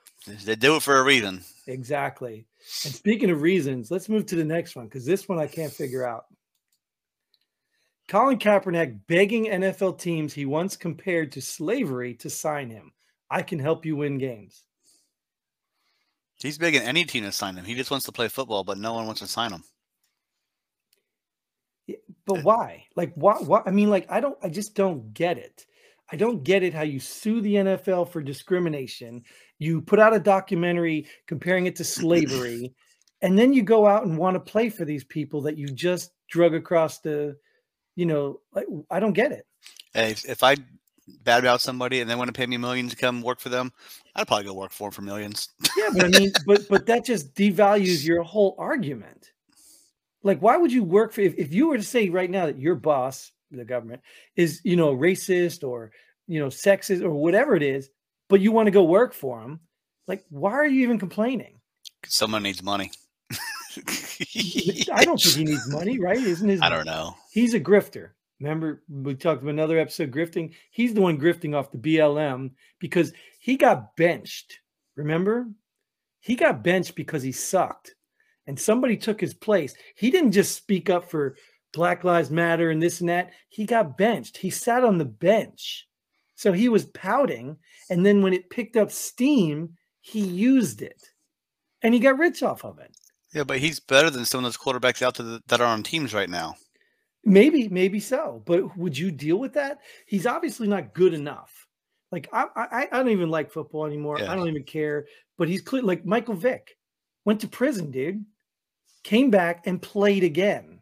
they 0.46 0.56
do 0.56 0.78
it 0.78 0.82
for 0.82 0.98
a 0.98 1.04
reason. 1.04 1.42
Exactly. 1.68 2.46
And 2.86 2.94
speaking 2.94 3.32
of 3.32 3.42
reasons, 3.42 3.92
let's 3.92 4.08
move 4.08 4.26
to 4.28 4.38
the 4.38 4.46
next 4.46 4.78
one 4.78 4.86
because 4.86 5.06
this 5.06 5.28
one 5.28 5.40
I 5.40 5.48
can't 5.48 5.74
figure 5.74 6.08
out. 6.08 6.26
Colin 8.08 8.40
Kaepernick 8.40 9.00
begging 9.08 9.48
NFL 9.48 10.00
teams 10.00 10.34
he 10.34 10.46
once 10.46 10.78
compared 10.78 11.34
to 11.34 11.42
slavery 11.42 12.14
to 12.16 12.30
sign 12.30 12.70
him. 12.70 12.94
I 13.30 13.42
can 13.42 13.60
help 13.60 13.86
you 13.86 13.98
win 13.98 14.18
games. 14.18 14.64
He's 16.42 16.58
begging 16.58 16.82
any 16.82 17.04
team 17.04 17.24
to 17.24 17.32
sign 17.34 17.56
him. 17.58 17.66
He 17.66 17.76
just 17.76 17.92
wants 17.92 18.06
to 18.06 18.12
play 18.14 18.30
football, 18.30 18.64
but 18.64 18.78
no 18.78 18.94
one 18.94 19.06
wants 19.06 19.20
to 19.22 19.28
sign 19.28 19.52
him. 19.52 19.64
But 22.26 22.44
why? 22.44 22.86
Like, 22.96 23.14
why? 23.16 23.36
Why? 23.36 23.62
I 23.66 23.72
mean, 23.72 23.90
like, 23.90 24.10
I 24.10 24.20
don't. 24.20 24.38
I 24.42 24.50
just 24.50 24.76
don't 24.76 25.14
get 25.14 25.38
it. 25.38 25.66
I 26.12 26.16
don't 26.16 26.44
get 26.44 26.64
it. 26.64 26.74
How 26.74 26.84
you 26.84 27.00
sue 27.00 27.42
the 27.42 27.56
NFL 27.56 28.10
for 28.10 28.22
discrimination? 28.22 29.24
You 29.60 29.82
put 29.82 30.00
out 30.00 30.14
a 30.14 30.20
documentary 30.20 31.08
comparing 31.28 31.66
it 31.66 31.76
to 31.78 31.84
slavery, 31.84 32.74
and 33.22 33.38
then 33.38 33.54
you 33.54 33.64
go 33.64 33.86
out 33.86 34.06
and 34.06 34.18
want 34.18 34.36
to 34.36 34.40
play 34.40 34.70
for 34.70 34.86
these 34.86 35.04
people 35.04 35.42
that 35.42 35.58
you 35.58 35.68
just 35.68 36.12
drug 36.30 36.54
across 36.54 37.00
the. 37.00 37.38
You 37.96 38.08
know, 38.08 38.40
like, 38.54 38.66
I 38.90 39.00
don't 39.00 39.14
get 39.14 39.32
it. 39.32 39.46
Hey, 39.94 40.12
if, 40.12 40.28
if 40.28 40.42
I 40.42 40.56
bad 41.24 41.40
about 41.40 41.62
somebody 41.62 42.02
and 42.02 42.10
they 42.10 42.16
want 42.16 42.28
to 42.28 42.34
pay 42.34 42.46
me 42.46 42.58
millions 42.58 42.92
to 42.92 42.98
come 42.98 43.22
work 43.22 43.40
for 43.40 43.50
them, 43.50 43.72
I'd 44.16 44.28
probably 44.28 44.46
go 44.46 44.54
work 44.54 44.72
for 44.72 44.88
them 44.88 44.94
for 44.94 45.02
millions. 45.02 45.50
Yeah, 45.78 45.90
but 45.94 46.06
I 46.06 46.08
mean, 46.08 46.32
but 46.46 46.68
but 46.70 46.86
that 46.88 47.06
just 47.06 47.34
devalues 47.36 48.06
your 48.06 48.24
whole 48.24 48.56
argument. 48.58 49.33
Like, 50.24 50.42
why 50.42 50.58
would 50.58 50.72
you 50.72 50.84
work 50.84 51.14
for 51.14 51.22
if, 51.22 51.36
if 51.38 51.54
you 51.54 51.68
were 51.68 51.78
to 51.78 51.84
say 51.84 52.10
right 52.10 52.30
now 52.30 52.46
that 52.46 52.58
your 52.58 52.76
boss, 52.76 53.32
the 53.52 53.66
government, 53.66 54.02
is 54.36 54.62
you 54.64 54.76
know 54.76 54.96
racist 54.96 55.68
or 55.68 55.92
you 56.28 56.40
know 56.40 56.48
sexist 56.48 57.04
or 57.04 57.12
whatever 57.12 57.56
it 57.56 57.64
is, 57.64 57.90
but 58.30 58.40
you 58.42 58.52
want 58.52 58.68
to 58.68 58.72
go 58.72 58.84
work 58.84 59.14
for 59.14 59.42
him? 59.42 59.60
Like, 60.08 60.24
why 60.30 60.54
are 60.54 60.66
you 60.66 60.84
even 60.84 61.00
complaining? 61.00 61.60
Someone 62.06 62.44
needs 62.44 62.64
money. 62.64 62.92
I 64.94 65.04
don't 65.04 65.20
think 65.20 65.36
he 65.36 65.44
needs 65.44 65.68
money, 65.72 66.00
right? 66.00 66.18
Isn't 66.18 66.50
his? 66.50 66.62
I 66.64 66.70
don't 66.70 66.86
know. 66.86 67.16
He's 67.32 67.54
a 67.54 67.60
grifter. 67.60 68.12
Remember, 68.40 68.84
we 68.90 69.16
talked 69.16 69.42
about 69.42 69.52
another 69.52 69.80
episode 69.80 70.12
grifting. 70.12 70.54
He's 70.72 70.94
the 70.94 71.02
one 71.02 71.20
grifting 71.20 71.56
off 71.56 71.72
the 71.72 71.78
BLM 71.78 72.52
because 72.80 73.14
he 73.40 73.56
got 73.56 73.96
benched. 73.96 74.60
Remember? 74.96 75.48
He 76.20 76.36
got 76.36 76.64
benched 76.64 76.96
because 76.96 77.24
he 77.24 77.32
sucked 77.32 77.96
and 78.48 78.60
somebody 78.60 78.98
took 78.98 79.20
his 79.22 79.34
place. 79.34 79.76
He 79.96 80.12
didn't 80.12 80.32
just 80.32 80.56
speak 80.56 80.90
up 80.90 81.10
for 81.10 81.36
Black 81.74 82.04
Lives 82.04 82.30
Matter 82.30 82.70
and 82.70 82.82
this 82.82 83.00
and 83.00 83.10
that. 83.10 83.32
He 83.50 83.66
got 83.66 83.98
benched. 83.98 84.38
He 84.38 84.50
sat 84.50 84.84
on 84.84 84.98
the 84.98 85.06
bench. 85.06 85.88
So 86.36 86.52
he 86.52 86.70
was 86.70 86.86
pouting. 86.86 87.58
And 87.90 88.06
then 88.06 88.22
when 88.22 88.34
it 88.34 88.50
picked 88.50 88.76
up 88.78 88.92
steam, 88.92 89.78
he 90.02 90.20
used 90.22 90.82
it 90.82 91.02
and 91.82 91.94
he 91.94 92.00
got 92.00 92.18
rich 92.18 92.44
off 92.44 92.66
of 92.66 92.80
it. 92.80 92.96
Yeah, 93.34 93.44
but 93.44 93.60
he's 93.60 93.80
better 93.80 94.10
than 94.10 94.26
some 94.26 94.40
of 94.40 94.44
those 94.44 94.58
quarterbacks 94.58 95.02
out 95.02 95.16
there 95.16 95.26
that- 95.26 95.48
that 95.48 95.62
are 95.62 95.68
on 95.68 95.84
teams 95.84 96.14
right 96.14 96.30
now. 96.30 96.56
Maybe, 97.26 97.70
maybe 97.70 98.00
so. 98.02 98.44
But 98.46 98.78
would 98.78 98.98
you 98.98 99.10
deal 99.10 99.38
with 99.38 99.54
that? 99.54 99.80
He's 100.06 100.26
obviously 100.28 100.68
not 100.68 100.94
good 100.94 101.14
enough. 101.14 101.68
Like 102.12 102.28
I, 102.34 102.46
I, 102.56 102.88
I 102.92 102.98
don't 102.98 103.10
even 103.10 103.30
like 103.32 103.52
football 103.52 103.86
anymore. 103.86 104.20
Yeah. 104.20 104.32
I 104.32 104.36
don't 104.36 104.50
even 104.50 104.64
care. 104.66 105.08
But 105.38 105.48
he's 105.48 105.62
clear. 105.62 105.82
Like 105.82 106.06
Michael 106.06 106.36
Vick 106.36 106.78
went 107.26 107.40
to 107.42 107.48
prison, 107.48 107.90
dude. 107.92 108.26
Came 109.04 109.30
back 109.30 109.66
and 109.68 109.82
played 109.82 110.24
again. 110.24 110.80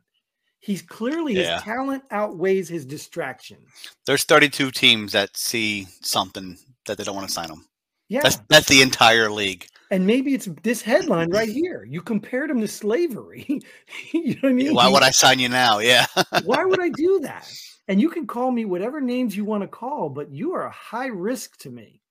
He's 0.59 0.81
clearly 0.81 1.33
Yeah. 1.35 1.55
his 1.55 1.63
talent 1.63 2.03
outweighs 2.11 2.69
his 2.69 2.85
distraction. 2.85 3.57
There's 4.05 4.23
32 4.25 4.69
teams 4.71 5.11
that 5.13 5.35
see 5.35 5.87
something 6.01 6.57
that 6.85 6.97
they 6.97 7.03
don't 7.03 7.15
want 7.15 7.27
to 7.27 7.33
sign 7.33 7.49
him. 7.49 7.65
Yeah, 8.09 8.21
That's 8.21 8.37
that's 8.49 8.67
the 8.67 8.81
entire 8.81 9.31
league. 9.31 9.65
and 9.89 10.05
maybe 10.05 10.33
it's 10.33 10.47
this 10.63 10.81
headline 10.81 11.31
right 11.31 11.49
here. 11.49 11.85
You 11.89 12.01
compared 12.01 12.49
him 12.51 12.59
to 12.61 12.67
slavery. 12.67 13.45
you 14.13 14.35
know 14.35 14.39
what 14.41 14.49
I 14.49 14.53
mean? 14.53 14.73
Why 14.75 14.87
would 14.89 15.01
I 15.03 15.11
sign 15.11 15.39
you 15.39 15.49
now? 15.49 15.79
Yeah. 15.79 16.05
why 16.43 16.63
would 16.65 16.81
I 16.81 16.89
do 16.89 17.21
that? 17.21 17.49
And 17.87 17.99
you 17.99 18.09
can 18.09 18.27
call 18.27 18.51
me 18.51 18.65
whatever 18.65 19.01
names 19.01 19.35
you 19.35 19.45
want 19.45 19.63
to 19.63 19.67
call, 19.67 20.09
but 20.09 20.29
you 20.31 20.53
are 20.53 20.65
a 20.65 20.71
high 20.71 21.07
risk 21.07 21.57
to 21.59 21.69
me. 21.71 22.01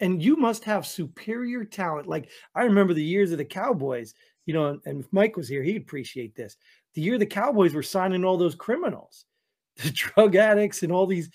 And 0.00 0.22
you 0.22 0.36
must 0.36 0.64
have 0.64 0.86
superior 0.86 1.64
talent. 1.64 2.06
Like 2.08 2.30
I 2.54 2.64
remember 2.64 2.92
the 2.92 3.02
years 3.04 3.30
of 3.32 3.38
the 3.38 3.44
Cowboys, 3.44 4.14
you 4.48 4.54
know, 4.54 4.80
and, 4.86 5.04
if 5.04 5.12
Mike 5.12 5.36
was 5.36 5.46
here, 5.46 5.62
he'd 5.62 5.76
appreciate 5.76 6.34
this. 6.34 6.56
The 6.94 7.02
year 7.02 7.18
the 7.18 7.26
Cowboys 7.26 7.74
were 7.74 7.82
signing 7.82 8.24
all 8.24 8.38
those 8.38 8.54
criminals, 8.54 9.26
the 9.76 9.90
drug 9.90 10.36
addicts, 10.36 10.82
and 10.82 10.90
all 10.90 11.06
these, 11.06 11.28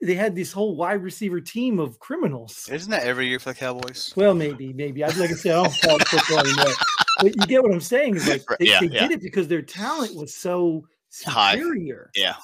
they 0.00 0.14
had 0.14 0.34
this 0.34 0.50
whole 0.50 0.74
wide 0.74 1.02
receiver 1.02 1.38
team 1.42 1.78
of 1.78 1.98
criminals. 1.98 2.66
Isn't 2.72 2.90
that 2.92 3.02
every 3.02 3.28
year 3.28 3.38
for 3.38 3.50
the 3.50 3.54
Cowboys? 3.54 4.14
Well, 4.16 4.32
maybe, 4.32 4.72
maybe. 4.72 5.04
I'd 5.04 5.18
like 5.18 5.28
to 5.28 5.36
say 5.36 5.50
I 5.50 5.62
don't 5.62 5.72
follow 5.74 5.98
football 5.98 6.38
anymore. 6.38 6.74
But 7.20 7.36
you 7.36 7.46
get 7.46 7.62
what 7.62 7.72
I'm 7.72 7.80
saying 7.82 8.16
is 8.16 8.26
like 8.26 8.42
they, 8.58 8.68
yeah, 8.68 8.80
they 8.80 8.86
yeah. 8.86 9.00
did 9.00 9.10
it 9.10 9.20
because 9.20 9.46
their 9.46 9.60
talent 9.60 10.16
was 10.16 10.34
so 10.34 10.86
High. 11.26 11.56
superior 11.56 12.10
Yeah. 12.14 12.36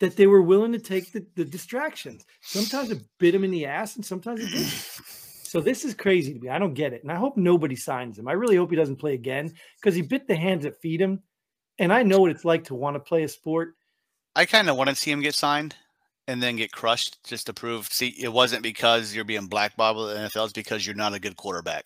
that 0.00 0.16
they 0.16 0.26
were 0.26 0.40
willing 0.40 0.72
to 0.72 0.78
take 0.78 1.12
the, 1.12 1.26
the 1.34 1.44
distractions. 1.44 2.24
Sometimes 2.40 2.90
it 2.90 3.02
bit 3.18 3.32
them 3.32 3.44
in 3.44 3.50
the 3.50 3.66
ass, 3.66 3.96
and 3.96 4.06
sometimes 4.06 4.40
it 4.40 4.48
didn't. 4.48 5.23
So 5.54 5.60
this 5.60 5.84
is 5.84 5.94
crazy 5.94 6.34
to 6.34 6.40
me. 6.40 6.48
I 6.48 6.58
don't 6.58 6.74
get 6.74 6.92
it, 6.92 7.04
and 7.04 7.12
I 7.12 7.14
hope 7.14 7.36
nobody 7.36 7.76
signs 7.76 8.18
him. 8.18 8.26
I 8.26 8.32
really 8.32 8.56
hope 8.56 8.70
he 8.70 8.76
doesn't 8.76 8.96
play 8.96 9.14
again 9.14 9.54
because 9.80 9.94
he 9.94 10.02
bit 10.02 10.26
the 10.26 10.34
hands 10.34 10.64
that 10.64 10.80
feed 10.80 11.00
him. 11.00 11.22
And 11.78 11.92
I 11.92 12.02
know 12.02 12.18
what 12.18 12.32
it's 12.32 12.44
like 12.44 12.64
to 12.64 12.74
want 12.74 12.96
to 12.96 12.98
play 12.98 13.22
a 13.22 13.28
sport. 13.28 13.76
I 14.34 14.46
kind 14.46 14.68
of 14.68 14.76
want 14.76 14.90
to 14.90 14.96
see 14.96 15.12
him 15.12 15.20
get 15.20 15.36
signed 15.36 15.76
and 16.26 16.42
then 16.42 16.56
get 16.56 16.72
crushed 16.72 17.22
just 17.22 17.46
to 17.46 17.52
prove. 17.52 17.86
See, 17.86 18.08
it 18.18 18.32
wasn't 18.32 18.64
because 18.64 19.14
you're 19.14 19.24
being 19.24 19.46
blackballed 19.46 19.96
with 19.96 20.08
the 20.08 20.22
NFL. 20.22 20.46
It's 20.46 20.52
because 20.52 20.84
you're 20.84 20.96
not 20.96 21.14
a 21.14 21.20
good 21.20 21.36
quarterback. 21.36 21.84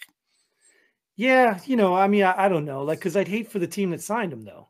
Yeah, 1.17 1.61
you 1.67 1.77
know, 1.77 1.95
I 1.95 2.09
mean, 2.09 2.23
I, 2.23 2.47
I 2.47 2.49
don't 2.49 2.65
know, 2.65 2.85
like, 2.85 3.01
because 3.01 3.19
I'd 3.19 3.29
hate 3.29 3.53
for 3.53 3.59
the 3.59 3.67
team 3.67 3.91
that 3.91 4.01
signed 4.01 4.33
him, 4.33 4.47
though. 4.47 4.69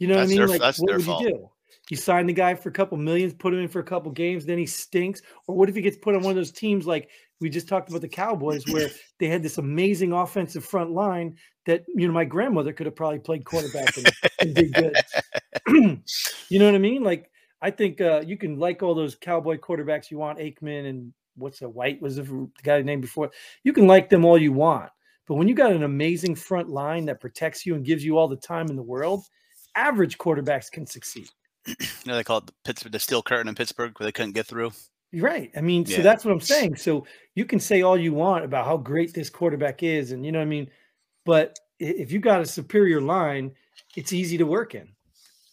You 0.00 0.08
know 0.08 0.16
what 0.16 0.24
I 0.24 0.26
mean? 0.26 0.38
their- 0.38 0.48
like, 0.48 0.60
that's 0.60 0.80
what 0.80 0.88
their 0.88 0.96
would 0.96 1.06
fault. 1.06 1.22
you 1.22 1.28
do? 1.28 1.50
You 1.90 1.96
sign 1.96 2.26
the 2.26 2.32
guy 2.32 2.54
for 2.54 2.68
a 2.68 2.72
couple 2.72 2.98
millions, 2.98 3.32
put 3.32 3.54
him 3.54 3.60
in 3.60 3.68
for 3.68 3.78
a 3.78 3.84
couple 3.84 4.10
games, 4.10 4.44
then 4.44 4.58
he 4.58 4.66
stinks. 4.66 5.22
Or 5.46 5.56
what 5.56 5.68
if 5.68 5.76
he 5.76 5.82
gets 5.82 5.96
put 5.96 6.16
on 6.16 6.22
one 6.22 6.30
of 6.30 6.36
those 6.36 6.50
teams 6.50 6.86
like 6.86 7.10
we 7.40 7.48
just 7.48 7.68
talked 7.68 7.88
about 7.88 8.00
the 8.00 8.08
Cowboys, 8.08 8.66
where 8.66 8.88
they 9.20 9.28
had 9.28 9.42
this 9.42 9.58
amazing 9.58 10.12
offensive 10.12 10.64
front 10.64 10.90
line 10.90 11.36
that 11.66 11.84
you 11.94 12.06
know 12.06 12.12
my 12.12 12.24
grandmother 12.24 12.72
could 12.72 12.86
have 12.86 12.96
probably 12.96 13.18
played 13.18 13.44
quarterback 13.44 13.96
and, 13.96 14.10
and 14.40 14.54
did 14.54 14.72
good. 14.72 14.96
you 16.48 16.58
know 16.58 16.66
what 16.66 16.74
I 16.74 16.78
mean? 16.78 17.04
Like 17.04 17.30
I 17.62 17.70
think 17.70 18.00
uh, 18.00 18.22
you 18.26 18.36
can 18.36 18.58
like 18.58 18.82
all 18.82 18.94
those 18.94 19.14
Cowboy 19.14 19.58
quarterbacks 19.58 20.10
you 20.10 20.18
want, 20.18 20.38
Aikman 20.38 20.88
and 20.88 21.12
what's 21.36 21.60
the 21.60 21.68
White 21.68 22.00
was 22.02 22.16
the 22.16 22.22
the 22.22 22.50
guy 22.62 22.82
named 22.82 23.02
before. 23.02 23.30
You 23.62 23.72
can 23.72 23.86
like 23.86 24.08
them 24.08 24.24
all 24.24 24.38
you 24.38 24.52
want, 24.52 24.90
but 25.28 25.34
when 25.34 25.46
you 25.46 25.54
got 25.54 25.72
an 25.72 25.82
amazing 25.82 26.34
front 26.34 26.68
line 26.68 27.04
that 27.06 27.20
protects 27.20 27.64
you 27.64 27.74
and 27.74 27.84
gives 27.84 28.04
you 28.04 28.18
all 28.18 28.28
the 28.28 28.36
time 28.36 28.68
in 28.68 28.76
the 28.76 28.82
world, 28.82 29.24
average 29.74 30.18
quarterbacks 30.18 30.70
can 30.70 30.86
succeed. 30.86 31.28
You 31.66 31.74
know, 32.06 32.14
they 32.16 32.24
call 32.24 32.38
it 32.38 32.46
the 32.46 32.52
Pittsburgh, 32.64 32.92
the 32.92 32.98
steel 32.98 33.22
curtain 33.22 33.48
in 33.48 33.54
Pittsburgh 33.54 33.98
where 33.98 34.06
they 34.06 34.12
couldn't 34.12 34.32
get 34.32 34.46
through. 34.46 34.72
Right. 35.12 35.50
I 35.56 35.60
mean, 35.60 35.86
so 35.86 35.96
Yeah. 35.96 36.02
that's 36.02 36.24
what 36.24 36.32
I'm 36.32 36.40
saying. 36.40 36.76
So 36.76 37.06
you 37.34 37.44
can 37.44 37.60
say 37.60 37.82
all 37.82 37.96
you 37.98 38.12
want 38.12 38.44
about 38.44 38.66
how 38.66 38.76
great 38.76 39.14
this 39.14 39.30
quarterback 39.30 39.82
is, 39.82 40.12
and 40.12 40.24
you 40.24 40.32
know 40.32 40.38
what 40.38 40.44
I 40.46 40.48
mean. 40.48 40.70
But 41.24 41.58
if 41.78 42.12
you 42.12 42.18
got 42.18 42.40
a 42.40 42.46
superior 42.46 43.00
line, 43.00 43.52
it's 43.96 44.12
easy 44.12 44.36
to 44.38 44.44
work 44.46 44.74
in. 44.74 44.88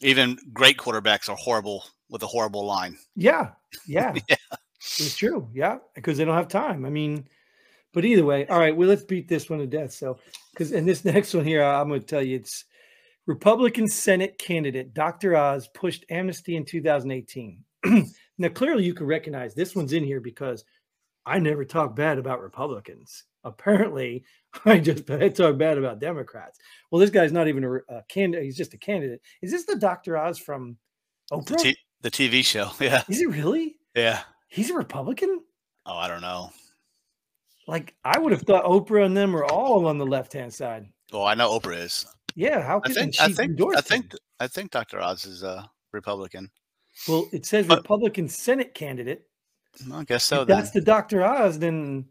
Even 0.01 0.37
great 0.53 0.77
quarterbacks 0.77 1.29
are 1.29 1.35
horrible 1.35 1.85
with 2.09 2.23
a 2.23 2.27
horrible 2.27 2.65
line. 2.65 2.97
Yeah. 3.15 3.51
Yeah. 3.87 4.13
Yeah. 4.29 4.35
It's 4.79 5.15
true. 5.15 5.49
Yeah. 5.51 5.79
Because 5.95 6.17
they 6.17 6.25
don't 6.25 6.35
have 6.35 6.47
time. 6.47 6.85
I 6.85 6.89
mean, 6.89 7.27
but 7.91 8.05
either 8.05 8.23
way, 8.23 8.45
all 8.47 8.59
right. 8.59 8.75
Well, 8.75 8.87
let's 8.87 9.03
beat 9.03 9.27
this 9.27 9.49
one 9.49 9.57
to 9.59 9.65
death. 9.65 9.93
So, 9.93 10.19
because 10.51 10.71
and 10.73 10.87
this 10.87 11.03
next 11.13 11.33
one 11.33 11.43
here, 11.45 11.63
I'm 11.63 11.87
going 11.87 12.01
to 12.01 12.05
tell 12.05 12.21
you, 12.21 12.35
it's 12.35 12.65
Republican 13.25 13.87
Senate 13.87 14.37
candidate 14.37 14.93
Dr. 14.93 15.35
Oz 15.35 15.69
pushed 15.73 16.05
amnesty 16.09 16.55
in 16.55 16.65
2018. 16.65 17.63
now, 18.37 18.49
clearly, 18.49 18.83
you 18.83 18.93
can 18.93 19.05
recognize 19.07 19.53
this 19.53 19.75
one's 19.75 19.93
in 19.93 20.03
here 20.03 20.19
because 20.19 20.65
I 21.25 21.39
never 21.39 21.63
talk 21.63 21.95
bad 21.95 22.17
about 22.17 22.41
Republicans. 22.41 23.23
Apparently, 23.45 24.23
I 24.65 24.79
just 24.79 25.09
I 25.09 25.29
talk 25.29 25.57
bad 25.57 25.77
about 25.77 25.99
Democrats. 25.99 26.59
Well, 26.91 26.99
this 26.99 27.09
guy's 27.09 27.31
not 27.31 27.47
even 27.47 27.63
a, 27.63 27.73
a 27.93 28.03
candidate; 28.09 28.45
he's 28.45 28.57
just 28.57 28.73
a 28.73 28.77
candidate. 28.77 29.21
Is 29.41 29.51
this 29.51 29.65
the 29.65 29.75
Dr. 29.75 30.17
Oz 30.17 30.37
from 30.37 30.77
The, 31.29 31.37
Oprah? 31.37 31.57
t- 31.57 31.77
the 32.01 32.11
TV 32.11 32.45
show. 32.45 32.71
Yeah. 32.79 33.03
Is 33.09 33.19
he 33.19 33.25
really? 33.25 33.77
Yeah. 33.95 34.21
He's 34.49 34.69
a 34.69 34.75
Republican. 34.75 35.39
Oh, 35.85 35.97
I 35.97 36.07
don't 36.07 36.21
know. 36.21 36.51
Like 37.67 37.95
I 38.03 38.19
would 38.19 38.33
have 38.33 38.41
thought 38.41 38.65
Oprah 38.65 39.05
and 39.05 39.15
them 39.15 39.31
were 39.31 39.45
all 39.45 39.87
on 39.87 39.97
the 39.97 40.05
left 40.05 40.33
hand 40.33 40.53
side. 40.53 40.85
Well, 41.11 41.25
I 41.25 41.33
know 41.35 41.57
Oprah 41.57 41.83
is. 41.83 42.05
Yeah, 42.35 42.61
how 42.61 42.81
I 42.83 42.91
think. 42.91 43.13
she 43.15 43.19
I 43.21 43.27
think. 43.27 43.39
endorse 43.51 43.75
I 43.75 43.79
him? 43.79 43.83
think. 43.83 44.13
I 44.39 44.47
think 44.47 44.71
Dr. 44.71 44.99
Oz 44.99 45.25
is 45.25 45.43
a 45.43 45.69
Republican. 45.91 46.49
Well, 47.07 47.27
it 47.31 47.45
says 47.45 47.67
But- 47.67 47.79
Republican 47.79 48.27
Senate 48.29 48.73
candidate. 48.73 49.25
I 49.91 50.03
guess 50.03 50.23
so. 50.23 50.41
if 50.41 50.47
Then. 50.47 50.57
that's 50.57 50.71
the 50.71 50.81
Dr. 50.81 51.23
Oz, 51.23 51.57
then 51.59 52.05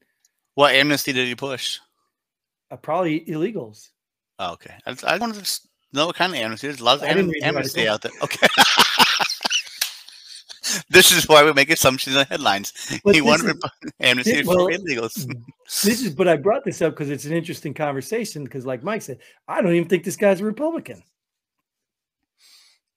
What 0.55 0.75
amnesty 0.75 1.13
did 1.13 1.29
he 1.29 1.35
push? 1.37 1.79
uh, 2.71 2.77
probably 2.77 3.21
illegals. 3.27 3.91
Oh, 4.39 4.53
okay. 4.55 4.75
I, 4.87 4.97
I 5.07 5.19
wanted 5.19 5.45
to 5.45 5.61
know 5.93 6.07
what 6.07 6.17
kind 6.17 6.33
of 6.33 6.39
amnesty. 6.39 6.67
There's 6.67 6.81
a 6.81 6.85
lot 6.85 6.97
of 6.99 7.05
am- 7.05 7.31
amnesty 7.43 7.87
out 7.87 8.03
there. 8.03 8.13
Okay. 8.23 8.47
this 10.89 11.13
is 11.13 11.29
why 11.29 11.45
we 11.45 11.53
make 11.53 11.71
assumptions 11.71 12.17
on 12.17 12.21
the 12.21 12.29
headlines. 12.29 12.73
But 13.05 13.15
he 13.15 13.21
wanted 13.21 13.57
is- 13.57 13.63
amnesty 14.01 14.33
thi- 14.37 14.43
for 14.43 14.71
illegals. 14.71 15.27
This 15.85 16.03
is, 16.03 16.15
but 16.15 16.29
I 16.29 16.37
brought 16.37 16.65
this 16.65 16.83
up 16.83 16.93
because 16.93 17.11
it's 17.11 17.25
an 17.25 17.33
interesting 17.33 17.75
conversation. 17.75 18.45
Because, 18.45 18.67
like 18.67 18.83
Mike 18.83 19.03
said, 19.03 19.19
I 19.49 19.63
don't 19.63 19.75
even 19.75 19.89
think 19.89 20.05
this 20.05 20.17
guy's 20.17 20.41
a 20.41 20.45
Republican. 20.45 21.03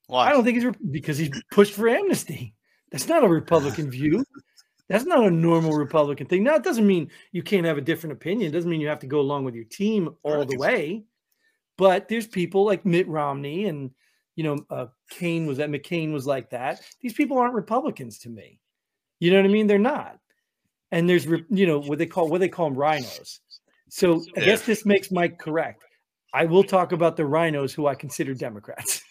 Why? 0.06 0.28
I 0.28 0.30
don't 0.30 0.44
think 0.44 0.62
he's 0.62 0.72
because 0.90 1.18
he's 1.18 1.30
pushed 1.50 1.74
for 1.74 1.88
amnesty. 1.88 2.54
That's 2.92 3.08
not 3.08 3.24
a 3.24 3.28
Republican 3.28 3.90
view. 3.90 4.24
That's 4.88 5.04
not 5.04 5.26
a 5.26 5.30
normal 5.30 5.72
Republican 5.72 6.28
thing. 6.28 6.44
Now, 6.44 6.54
it 6.54 6.62
doesn't 6.62 6.86
mean 6.86 7.10
you 7.32 7.42
can't 7.42 7.66
have 7.66 7.78
a 7.78 7.80
different 7.80 8.12
opinion. 8.12 8.48
It 8.48 8.52
doesn't 8.52 8.70
mean 8.70 8.80
you 8.80 8.86
have 8.88 9.00
to 9.00 9.08
go 9.08 9.18
along 9.18 9.44
with 9.44 9.56
your 9.56 9.64
team 9.64 10.14
all 10.22 10.44
the 10.44 10.56
way. 10.56 11.04
But 11.76 12.08
there's 12.08 12.26
people 12.28 12.64
like 12.64 12.86
Mitt 12.86 13.08
Romney 13.08 13.66
and 13.66 13.90
you 14.36 14.44
know 14.44 14.58
uh, 14.70 14.86
Kane 15.10 15.46
was 15.46 15.58
that 15.58 15.70
McCain 15.70 16.12
was 16.12 16.26
like 16.26 16.50
that. 16.50 16.80
These 17.00 17.14
people 17.14 17.38
aren't 17.38 17.54
Republicans 17.54 18.18
to 18.20 18.28
me. 18.28 18.60
You 19.18 19.30
know 19.32 19.38
what 19.38 19.46
I 19.46 19.52
mean? 19.52 19.66
They're 19.66 19.78
not. 19.78 20.18
And 20.92 21.08
there's 21.10 21.26
you 21.26 21.66
know 21.66 21.80
what 21.80 21.98
they 21.98 22.06
call 22.06 22.28
what 22.28 22.40
they 22.40 22.48
call 22.48 22.68
them 22.68 22.78
rhinos. 22.78 23.40
So 23.88 24.20
I 24.36 24.40
Yeah. 24.40 24.44
guess 24.44 24.66
this 24.66 24.86
makes 24.86 25.10
Mike 25.10 25.38
correct. 25.38 25.82
I 26.34 26.44
will 26.44 26.64
talk 26.64 26.92
about 26.92 27.16
the 27.16 27.24
rhinos 27.24 27.72
who 27.72 27.86
I 27.86 27.94
consider 27.94 28.34
Democrats. 28.34 29.02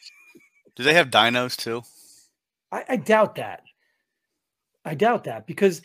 Do 0.76 0.84
they 0.84 0.94
have 0.94 1.10
dinos 1.10 1.56
too? 1.58 1.82
I, 2.72 2.84
I 2.90 2.96
doubt 2.98 3.36
that. 3.36 3.64
I 4.84 4.94
doubt 4.94 5.24
that 5.24 5.48
because 5.48 5.80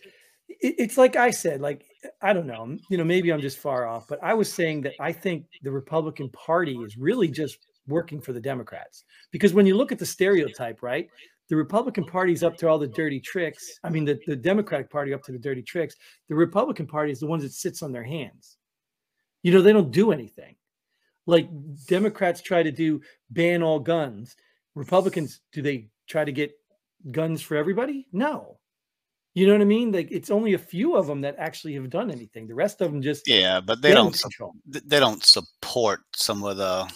it, 0.49 0.75
it's 0.79 0.99
like 0.99 1.17
I 1.17 1.31
said, 1.31 1.61
like 1.61 1.87
I 2.21 2.33
don't 2.33 2.47
know, 2.47 2.77
you 2.91 2.99
know, 2.99 3.05
maybe 3.05 3.33
I'm 3.33 3.41
just 3.41 3.59
far 3.59 3.87
off, 3.87 4.07
but 4.09 4.19
I 4.23 4.35
was 4.35 4.53
saying 4.53 4.83
that 4.83 4.95
I 5.01 5.13
think 5.13 5.47
the 5.63 5.71
Republican 5.71 6.29
Party 6.31 6.77
is 6.77 6.97
really 6.97 7.29
just 7.29 7.59
working 7.87 8.21
for 8.21 8.33
the 8.33 8.41
Democrats 8.41 9.05
because 9.31 9.53
when 9.55 9.67
you 9.67 9.77
look 9.77 9.93
at 9.93 9.99
the 9.99 10.07
stereotype, 10.07 10.83
right, 10.83 11.09
the 11.49 11.57
Republican 11.57 12.05
Party's 12.05 12.45
up 12.45 12.57
to 12.59 12.69
all 12.69 12.79
the 12.79 12.87
dirty 12.87 13.19
tricks. 13.19 13.79
I 13.83 13.91
mean, 13.91 14.05
the, 14.05 14.21
the 14.27 14.37
Democratic 14.37 14.89
Party 14.89 15.13
up 15.13 15.23
to 15.25 15.33
the 15.33 15.39
dirty 15.39 15.63
tricks. 15.63 15.97
The 16.29 16.35
Republican 16.37 16.87
Party 16.87 17.11
is 17.11 17.19
the 17.19 17.27
ones 17.27 17.43
that 17.43 17.53
sits 17.53 17.83
on 17.83 17.91
their 17.91 18.05
hands. 18.05 18.57
You 19.43 19.53
know, 19.53 19.61
they 19.61 19.73
don't 19.73 19.91
do 19.91 20.13
anything. 20.13 20.55
Like 21.27 21.49
Democrats 21.89 22.41
try 22.41 22.63
to 22.63 22.71
do 22.71 23.01
ban 23.31 23.63
all 23.63 23.81
guns. 23.81 24.37
Republicans, 24.77 25.41
do 25.53 25.61
they 25.61 25.89
try 26.09 26.25
to 26.25 26.33
get 26.33 26.53
guns 27.11 27.43
for 27.43 27.57
everybody? 27.57 28.07
No. 28.13 28.59
You 29.35 29.47
know 29.47 29.53
what 29.53 29.61
I 29.63 29.65
mean? 29.65 29.93
Like 29.93 30.09
it's 30.11 30.31
only 30.31 30.55
a 30.55 30.59
few 30.59 30.97
of 30.97 31.07
them 31.07 31.21
that 31.23 31.37
actually 31.39 31.75
have 31.75 31.91
done 31.91 32.11
anything. 32.11 32.47
The 32.47 32.55
rest 32.55 32.81
of 32.81 32.93
them 32.93 33.01
just 33.03 33.29
Yeah, 33.29 33.61
but 33.61 33.81
they 33.81 33.93
don't. 33.93 34.17
control. 34.21 34.55
They 34.67 34.99
don't 35.01 35.25
support 35.25 36.01
some 36.15 36.43
of 36.45 36.57
the. 36.57 36.89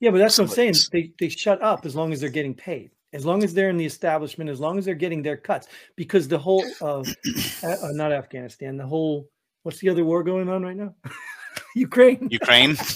Yeah, 0.00 0.10
but 0.10 0.18
that's 0.18 0.38
what 0.38 0.44
I'm 0.44 0.54
saying. 0.54 0.74
They 0.92 1.12
they 1.18 1.28
shut 1.28 1.60
up 1.62 1.84
as 1.84 1.96
long 1.96 2.12
as 2.12 2.20
they're 2.20 2.30
getting 2.30 2.54
paid. 2.54 2.90
As 3.12 3.24
long 3.24 3.42
as 3.42 3.54
they're 3.54 3.70
in 3.70 3.78
the 3.78 3.86
establishment, 3.86 4.50
as 4.50 4.60
long 4.60 4.78
as 4.78 4.84
they're 4.84 4.94
getting 4.94 5.22
their 5.22 5.36
cuts, 5.36 5.66
because 5.96 6.28
the 6.28 6.38
whole 6.38 6.64
uh, 6.80 7.00
uh, 7.62 7.66
uh, 7.66 7.92
not 7.92 8.12
Afghanistan, 8.12 8.76
the 8.76 8.86
whole 8.86 9.28
what's 9.62 9.78
the 9.78 9.88
other 9.88 10.04
war 10.04 10.22
going 10.22 10.48
on 10.48 10.62
right 10.62 10.76
now? 10.76 10.94
Ukraine. 11.74 12.28
Ukraine. 12.30 12.76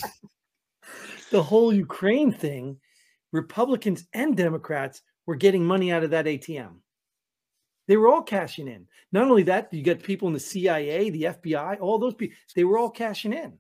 the 1.31 1.43
whole 1.43 1.73
Ukraine 1.73 2.33
thing, 2.33 2.79
Republicans 3.33 4.07
and 4.13 4.37
Democrats 4.37 5.03
were 5.27 5.37
getting 5.37 5.65
money 5.65 5.91
out 5.93 6.05
of 6.05 6.11
that 6.11 6.27
ATM. 6.27 6.77
They 7.89 7.97
were 7.97 8.09
all 8.09 8.23
cashing 8.23 8.69
in. 8.69 8.87
Not 9.11 9.29
only 9.29 9.43
that, 9.45 9.73
you 9.73 9.83
get 9.83 10.03
people 10.03 10.29
in 10.29 10.35
the 10.35 10.41
CIA, 10.41 11.11
the 11.11 11.25
FBI, 11.25 11.81
all 11.81 11.99
those 11.99 12.15
people, 12.15 12.37
they 12.55 12.65
were 12.65 12.79
all 12.79 12.91
cashing 12.91 13.33
in. 13.33 13.59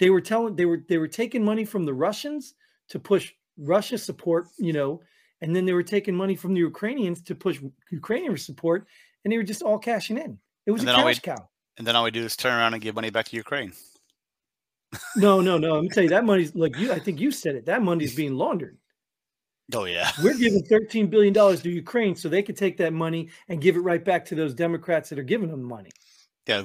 They 0.00 0.10
were 0.10 0.20
telling 0.20 0.56
they 0.56 0.66
were 0.66 0.82
they 0.88 0.98
were 0.98 1.08
taking 1.08 1.44
money 1.44 1.64
from 1.64 1.84
the 1.84 1.94
Russians 1.94 2.54
to 2.88 2.98
push 2.98 3.32
Russia 3.58 3.98
support, 3.98 4.46
you 4.58 4.72
know, 4.72 5.00
and 5.40 5.54
then 5.54 5.64
they 5.66 5.72
were 5.72 5.82
taking 5.82 6.14
money 6.14 6.36
from 6.36 6.54
the 6.54 6.60
Ukrainians 6.60 7.22
to 7.22 7.34
push 7.34 7.60
Ukrainian 7.90 8.36
support, 8.36 8.86
and 9.24 9.32
they 9.32 9.36
were 9.36 9.42
just 9.42 9.62
all 9.62 9.78
cashing 9.78 10.18
in. 10.18 10.38
It 10.66 10.70
was 10.72 10.80
And 10.82 10.90
a 10.90 10.94
all 10.96 11.04
we- 11.04 11.12
cash 11.14 11.20
cow. 11.22 11.48
and 11.78 11.86
then 11.86 11.94
all 11.96 12.04
we 12.04 12.10
do 12.10 12.24
is 12.24 12.36
turn 12.36 12.52
around 12.54 12.74
and 12.74 12.82
give 12.82 12.94
money 12.94 13.10
back 13.10 13.26
to 13.26 13.36
Ukraine. 13.36 13.72
No, 15.16 15.40
no, 15.40 15.58
no. 15.58 15.74
Let 15.74 15.82
me 15.82 15.88
tell 15.88 16.04
you, 16.04 16.10
that 16.10 16.24
money's 16.24 16.54
like 16.54 16.76
you. 16.78 16.92
I 16.92 17.00
think 17.00 17.18
you 17.20 17.32
said 17.32 17.56
it. 17.56 17.66
That 17.66 17.82
money's 17.82 18.14
being 18.14 18.34
laundered. 18.34 18.78
Oh 19.74 19.86
yeah. 19.86 20.10
We're 20.22 20.38
giving 20.38 20.62
$13 20.62 21.10
billion 21.10 21.34
to 21.34 21.68
Ukraine 21.70 22.14
so 22.14 22.28
they 22.28 22.42
could 22.44 22.56
take 22.56 22.76
that 22.76 22.92
money 22.92 23.30
and 23.48 23.60
give 23.60 23.74
it 23.76 23.80
right 23.80 24.04
back 24.04 24.24
to 24.26 24.34
those 24.36 24.54
Democrats 24.54 25.08
that 25.08 25.18
are 25.18 25.24
giving 25.24 25.50
them 25.50 25.64
money. 25.64 25.90
Yeah. 26.46 26.64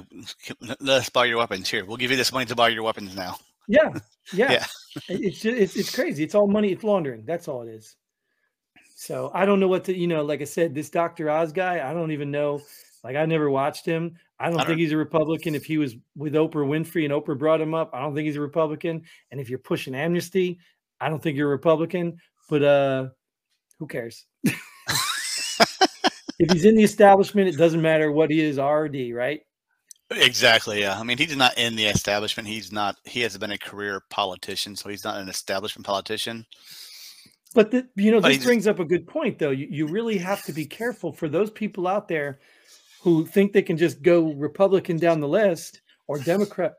Let 0.60 0.80
us 1.02 1.08
buy 1.08 1.24
your 1.24 1.38
weapons 1.38 1.68
here. 1.68 1.84
We'll 1.84 1.96
give 1.96 2.10
you 2.12 2.16
this 2.16 2.32
money 2.32 2.46
to 2.46 2.54
buy 2.54 2.68
your 2.68 2.82
weapons 2.84 3.16
now. 3.16 3.36
Yeah. 3.70 3.92
Yeah. 4.32 4.52
Yeah. 4.52 4.66
It's, 5.08 5.40
ju- 5.40 5.54
it's, 5.56 5.76
it's 5.76 5.94
crazy. 5.94 6.24
It's 6.24 6.34
all 6.34 6.48
money. 6.48 6.72
It's 6.72 6.84
laundering. 6.84 7.24
That's 7.24 7.48
all 7.48 7.62
it 7.62 7.68
is. 7.70 7.96
So 8.96 9.30
I 9.34 9.46
don't 9.46 9.60
know 9.60 9.68
what 9.68 9.84
to, 9.84 9.96
you 9.96 10.06
know, 10.06 10.22
like 10.22 10.40
I 10.40 10.44
said, 10.44 10.74
this 10.74 10.90
Dr. 10.90 11.30
Oz 11.30 11.52
guy, 11.52 11.88
I 11.88 11.92
don't 11.94 12.12
even 12.12 12.30
know. 12.30 12.60
Like 13.02 13.16
I 13.16 13.24
never 13.26 13.50
watched 13.50 13.86
him. 13.86 14.16
I 14.38 14.46
don't 14.50 14.56
I 14.56 14.64
think 14.64 14.68
don't- 14.70 14.78
he's 14.78 14.92
a 14.92 14.96
Republican. 14.96 15.54
If 15.54 15.64
he 15.64 15.78
was 15.78 15.96
with 16.16 16.34
Oprah 16.34 16.66
Winfrey 16.66 17.04
and 17.04 17.14
Oprah 17.14 17.38
brought 17.38 17.60
him 17.60 17.74
up, 17.74 17.90
I 17.94 18.00
don't 18.00 18.14
think 18.14 18.26
he's 18.26 18.36
a 18.36 18.40
Republican. 18.40 19.02
And 19.30 19.40
if 19.40 19.48
you're 19.48 19.58
pushing 19.58 19.94
amnesty, 19.94 20.58
I 21.00 21.08
don't 21.08 21.22
think 21.22 21.36
you're 21.36 21.48
a 21.48 21.50
Republican. 21.50 22.18
But 22.48 22.62
uh 22.62 23.08
who 23.78 23.86
cares? 23.86 24.26
if 24.44 24.56
he's 26.52 26.64
in 26.64 26.74
the 26.74 26.82
establishment, 26.84 27.48
it 27.48 27.56
doesn't 27.56 27.82
matter 27.82 28.10
what 28.12 28.30
he 28.30 28.40
is, 28.40 28.58
R 28.58 28.84
or 28.84 28.88
D, 28.88 29.12
right? 29.12 29.40
Exactly. 30.10 30.80
Yeah. 30.80 30.98
I 30.98 31.02
mean, 31.04 31.18
he's 31.18 31.36
not 31.36 31.56
in 31.56 31.76
the 31.76 31.86
establishment. 31.86 32.48
He's 32.48 32.72
not. 32.72 32.96
He 33.04 33.20
has 33.20 33.36
been 33.38 33.52
a 33.52 33.58
career 33.58 34.02
politician, 34.10 34.74
so 34.74 34.88
he's 34.88 35.04
not 35.04 35.18
an 35.18 35.28
establishment 35.28 35.86
politician. 35.86 36.46
But 37.54 37.70
the, 37.70 37.88
you 37.96 38.10
know, 38.10 38.20
But 38.20 38.28
this 38.28 38.44
brings 38.44 38.66
up 38.66 38.78
a 38.78 38.84
good 38.84 39.06
point, 39.06 39.38
though. 39.38 39.50
You, 39.50 39.66
you 39.70 39.86
really 39.86 40.18
have 40.18 40.42
to 40.44 40.52
be 40.52 40.66
careful 40.66 41.12
for 41.12 41.28
those 41.28 41.50
people 41.50 41.88
out 41.88 42.08
there 42.08 42.38
who 43.02 43.26
think 43.26 43.52
they 43.52 43.62
can 43.62 43.76
just 43.76 44.02
go 44.02 44.32
Republican 44.34 44.98
down 44.98 45.20
the 45.20 45.28
list 45.28 45.80
or 46.06 46.18
Democrat 46.18 46.74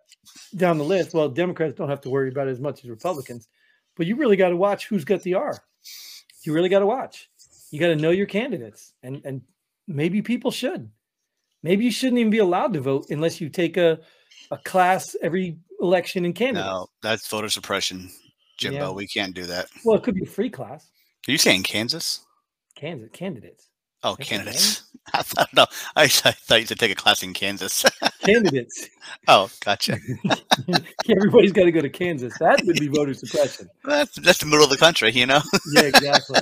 down 0.56 0.78
the 0.78 0.84
list. 0.84 1.14
Well, 1.14 1.30
Democrats 1.30 1.74
don't 1.74 1.90
have 1.90 2.02
to 2.02 2.10
worry 2.10 2.30
about 2.30 2.48
it 2.48 2.52
as 2.52 2.60
much 2.60 2.84
as 2.84 2.90
Republicans, 2.90 3.48
but 3.96 4.08
you 4.08 4.16
really 4.16 4.38
got 4.38 4.50
to 4.50 4.58
watch 4.58 4.88
who's 4.88 5.06
got 5.06 5.24
the 5.24 5.34
R. 5.36 5.58
You 6.44 6.54
really 6.54 6.70
got 6.70 6.80
to 6.80 6.86
watch. 6.86 7.30
You 7.72 7.80
got 7.80 7.88
to 7.88 7.96
know 7.96 8.12
your 8.12 8.26
candidates, 8.26 8.94
and 9.04 9.22
and 9.26 9.42
maybe 9.88 10.22
people 10.22 10.52
should. 10.52 10.90
Maybe 11.64 11.86
you 11.86 11.92
shouldn't 11.92 12.20
even 12.20 12.32
be 12.32 12.40
allowed 12.40 12.74
to 12.74 12.82
vote 12.82 13.08
unless 13.10 13.40
you 13.40 13.50
take 13.50 13.78
a 13.78 14.00
a 14.52 14.58
class 14.58 15.16
every 15.22 15.58
election 15.80 16.26
in 16.26 16.34
Canada. 16.34 16.66
No, 16.66 16.88
that's 17.02 17.28
voter 17.28 17.50
suppression, 17.50 18.10
Jimbo. 18.58 18.90
Yeah. 18.90 18.92
We 18.92 19.08
can't 19.08 19.34
do 19.34 19.46
that. 19.46 19.68
Well, 19.86 19.98
it 19.98 20.04
could 20.04 20.16
be 20.16 20.24
a 20.24 20.30
free 20.30 20.50
class. 20.50 20.90
Are 21.28 21.32
you 21.32 21.38
saying 21.38 21.64
Kansas? 21.64 22.26
Kansas 22.76 23.10
candidates. 23.14 23.68
Oh, 24.04 24.16
That's 24.16 24.30
candidates. 24.30 24.84
I 25.14 25.22
thought 25.24 25.50
no. 25.54 25.66
I, 25.96 26.04
I 26.04 26.08
thought 26.08 26.62
you 26.62 26.66
said 26.66 26.80
take 26.80 26.92
a 26.92 26.96
class 26.96 27.24
in 27.24 27.34
Kansas. 27.34 27.86
Candidates. 28.24 28.88
oh, 29.28 29.50
gotcha. 29.66 29.98
Everybody's 31.10 31.52
got 31.52 31.64
to 31.64 31.72
go 31.72 31.82
to 31.82 31.90
Kansas. 31.90 32.38
That 32.40 32.62
would 32.66 32.80
be 32.80 32.88
voter 32.88 33.16
suppression. 33.16 33.68
That's 33.84 34.16
that's 34.20 34.38
the 34.38 34.46
middle 34.46 34.64
of 34.64 34.70
the 34.70 34.78
country, 34.78 35.12
you 35.12 35.26
know. 35.26 35.42
Yeah, 35.74 35.84
exactly. 35.84 36.42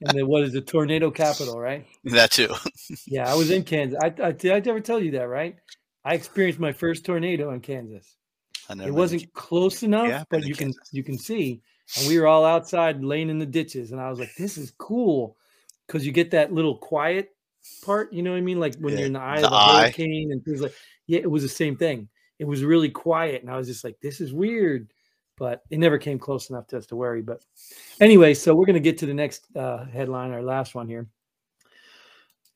And 0.00 0.18
then 0.18 0.26
what 0.26 0.44
is 0.44 0.52
the 0.52 0.60
tornado 0.60 1.10
capital, 1.10 1.58
right? 1.58 1.86
That 2.04 2.30
too. 2.30 2.54
Yeah, 3.06 3.30
I 3.30 3.34
was 3.34 3.50
in 3.50 3.64
Kansas. 3.64 3.98
I, 4.02 4.06
I 4.22 4.32
did 4.32 4.52
I 4.52 4.68
ever 4.68 4.80
tell 4.80 5.00
you 5.00 5.12
that, 5.12 5.28
right? 5.28 5.56
I 6.04 6.14
experienced 6.14 6.60
my 6.60 6.72
first 6.72 7.04
tornado 7.04 7.50
in 7.52 7.60
Kansas. 7.60 8.16
I 8.68 8.74
know 8.74 8.84
it 8.84 8.94
wasn't 8.94 9.32
close 9.32 9.82
enough, 9.82 10.08
yeah, 10.08 10.24
but 10.28 10.44
you 10.44 10.54
can 10.54 10.72
you 10.92 11.02
can 11.02 11.18
see. 11.18 11.62
And 11.98 12.08
we 12.08 12.18
were 12.18 12.26
all 12.26 12.44
outside 12.44 13.04
laying 13.04 13.28
in 13.28 13.38
the 13.38 13.46
ditches, 13.46 13.92
and 13.92 14.00
I 14.00 14.08
was 14.10 14.18
like, 14.18 14.34
"This 14.36 14.56
is 14.56 14.72
cool," 14.78 15.36
because 15.86 16.06
you 16.06 16.12
get 16.12 16.30
that 16.30 16.52
little 16.52 16.78
quiet 16.78 17.30
part. 17.84 18.12
You 18.12 18.22
know 18.22 18.32
what 18.32 18.38
I 18.38 18.42
mean? 18.42 18.60
Like 18.60 18.76
when 18.76 18.94
yeah, 18.94 19.00
you're 19.00 19.06
in 19.06 19.12
the 19.12 19.20
eye 19.20 19.40
the 19.40 19.46
of 19.46 19.50
the 19.50 19.56
eye. 19.56 19.82
hurricane 19.82 20.32
and 20.32 20.44
things 20.44 20.60
like. 20.60 20.74
Yeah, 21.06 21.20
it 21.20 21.30
was 21.30 21.42
the 21.42 21.50
same 21.50 21.76
thing. 21.76 22.08
It 22.38 22.46
was 22.46 22.64
really 22.64 22.88
quiet, 22.88 23.42
and 23.42 23.50
I 23.50 23.58
was 23.58 23.68
just 23.68 23.84
like, 23.84 24.00
"This 24.00 24.20
is 24.20 24.32
weird." 24.32 24.90
But 25.36 25.62
it 25.70 25.78
never 25.78 25.98
came 25.98 26.18
close 26.18 26.50
enough 26.50 26.66
to 26.68 26.78
us 26.78 26.86
to 26.86 26.96
worry. 26.96 27.22
But 27.22 27.44
anyway, 28.00 28.34
so 28.34 28.54
we're 28.54 28.66
going 28.66 28.74
to 28.74 28.80
get 28.80 28.98
to 28.98 29.06
the 29.06 29.14
next 29.14 29.46
uh, 29.56 29.86
headline, 29.86 30.32
our 30.32 30.42
last 30.42 30.74
one 30.74 30.88
here. 30.88 31.08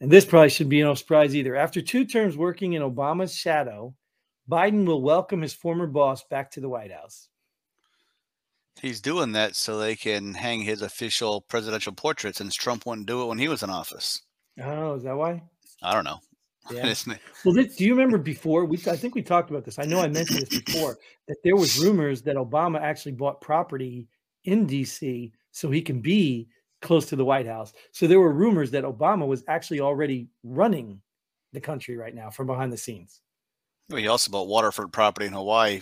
And 0.00 0.10
this 0.10 0.24
probably 0.24 0.50
should 0.50 0.68
be 0.68 0.80
no 0.82 0.94
surprise 0.94 1.34
either. 1.34 1.56
After 1.56 1.82
two 1.82 2.04
terms 2.04 2.36
working 2.36 2.74
in 2.74 2.82
Obama's 2.82 3.34
shadow, 3.34 3.94
Biden 4.48 4.86
will 4.86 5.02
welcome 5.02 5.42
his 5.42 5.52
former 5.52 5.86
boss 5.86 6.22
back 6.24 6.50
to 6.52 6.60
the 6.60 6.68
White 6.68 6.92
House. 6.92 7.28
He's 8.80 9.00
doing 9.00 9.32
that 9.32 9.56
so 9.56 9.76
they 9.76 9.96
can 9.96 10.34
hang 10.34 10.60
his 10.60 10.82
official 10.82 11.40
presidential 11.40 11.92
portrait 11.92 12.36
since 12.36 12.54
Trump 12.54 12.86
wouldn't 12.86 13.08
do 13.08 13.22
it 13.22 13.26
when 13.26 13.38
he 13.38 13.48
was 13.48 13.64
in 13.64 13.70
office. 13.70 14.22
Oh, 14.62 14.94
is 14.94 15.02
that 15.02 15.16
why? 15.16 15.42
I 15.82 15.92
don't 15.92 16.04
know. 16.04 16.20
Yeah. 16.70 16.94
well, 17.44 17.54
this, 17.54 17.76
do 17.76 17.84
you 17.84 17.94
remember 17.94 18.18
before 18.18 18.64
we? 18.64 18.76
I 18.88 18.96
think 18.96 19.14
we 19.14 19.22
talked 19.22 19.50
about 19.50 19.64
this. 19.64 19.78
I 19.78 19.84
know 19.84 20.00
I 20.00 20.08
mentioned 20.08 20.46
this 20.46 20.60
before 20.60 20.98
that 21.26 21.36
there 21.44 21.56
was 21.56 21.78
rumors 21.78 22.22
that 22.22 22.36
Obama 22.36 22.80
actually 22.80 23.12
bought 23.12 23.40
property 23.40 24.08
in 24.44 24.66
D.C. 24.66 25.32
so 25.50 25.70
he 25.70 25.82
can 25.82 26.00
be 26.00 26.48
close 26.80 27.06
to 27.06 27.16
the 27.16 27.24
White 27.24 27.46
House. 27.46 27.72
So 27.92 28.06
there 28.06 28.20
were 28.20 28.32
rumors 28.32 28.70
that 28.72 28.84
Obama 28.84 29.26
was 29.26 29.44
actually 29.48 29.80
already 29.80 30.28
running 30.42 31.00
the 31.52 31.60
country 31.60 31.96
right 31.96 32.14
now 32.14 32.30
from 32.30 32.46
behind 32.46 32.72
the 32.72 32.76
scenes. 32.76 33.20
Well, 33.88 33.98
he 33.98 34.08
also 34.08 34.30
bought 34.30 34.48
waterfront 34.48 34.92
property 34.92 35.26
in 35.26 35.32
Hawaii 35.32 35.80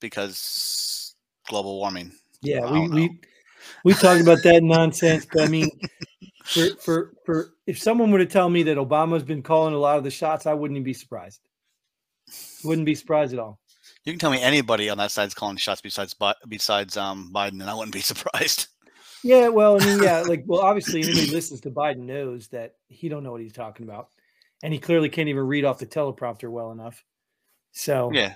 because 0.00 1.14
global 1.48 1.78
warming. 1.78 2.12
Yeah, 2.42 2.70
we, 2.70 2.88
we 2.88 3.20
we 3.84 3.94
talked 3.94 4.20
about 4.20 4.42
that 4.44 4.62
nonsense, 4.62 5.26
but 5.30 5.44
I 5.44 5.48
mean, 5.48 5.68
for 6.50 6.76
for 6.80 7.12
for 7.24 7.54
if 7.66 7.78
someone 7.78 8.10
were 8.10 8.18
to 8.18 8.26
tell 8.26 8.48
me 8.48 8.62
that 8.64 8.76
Obama's 8.76 9.22
been 9.22 9.42
calling 9.42 9.74
a 9.74 9.78
lot 9.78 9.98
of 9.98 10.04
the 10.04 10.10
shots, 10.10 10.46
I 10.46 10.54
wouldn't 10.54 10.76
even 10.76 10.84
be 10.84 10.94
surprised. 10.94 11.40
Wouldn't 12.64 12.86
be 12.86 12.94
surprised 12.94 13.32
at 13.32 13.38
all. 13.38 13.58
You 14.04 14.12
can 14.12 14.18
tell 14.18 14.30
me 14.30 14.40
anybody 14.40 14.88
on 14.88 14.98
that 14.98 15.10
side's 15.10 15.34
calling 15.34 15.56
shots 15.56 15.80
besides 15.80 16.14
besides 16.48 16.96
um, 16.96 17.30
Biden, 17.34 17.60
and 17.60 17.64
I 17.64 17.74
wouldn't 17.74 17.92
be 17.92 18.00
surprised. 18.00 18.68
Yeah, 19.22 19.48
well, 19.48 19.80
I 19.80 19.84
mean, 19.84 20.02
yeah, 20.02 20.22
like, 20.22 20.44
well, 20.46 20.60
obviously, 20.60 21.02
anybody 21.02 21.26
listens 21.26 21.60
to 21.62 21.70
Biden 21.70 21.98
knows 22.06 22.48
that 22.48 22.76
he 22.88 23.10
don't 23.10 23.22
know 23.22 23.32
what 23.32 23.42
he's 23.42 23.52
talking 23.52 23.86
about, 23.86 24.08
and 24.62 24.72
he 24.72 24.78
clearly 24.78 25.10
can't 25.10 25.28
even 25.28 25.46
read 25.46 25.66
off 25.66 25.78
the 25.78 25.86
teleprompter 25.86 26.50
well 26.50 26.72
enough. 26.72 27.04
So, 27.72 28.10
yeah, 28.14 28.34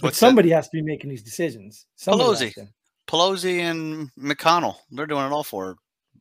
but 0.00 0.08
What's 0.08 0.18
somebody 0.18 0.50
that? 0.50 0.56
has 0.56 0.68
to 0.68 0.76
be 0.76 0.82
making 0.82 1.10
these 1.10 1.24
decisions. 1.24 1.86
Somebody 1.96 2.52
Pelosi, 2.52 2.68
Pelosi, 3.08 3.58
and 3.58 4.10
McConnell, 4.16 4.76
they're 4.92 5.06
doing 5.06 5.26
it 5.26 5.32
all 5.32 5.42
for. 5.42 5.76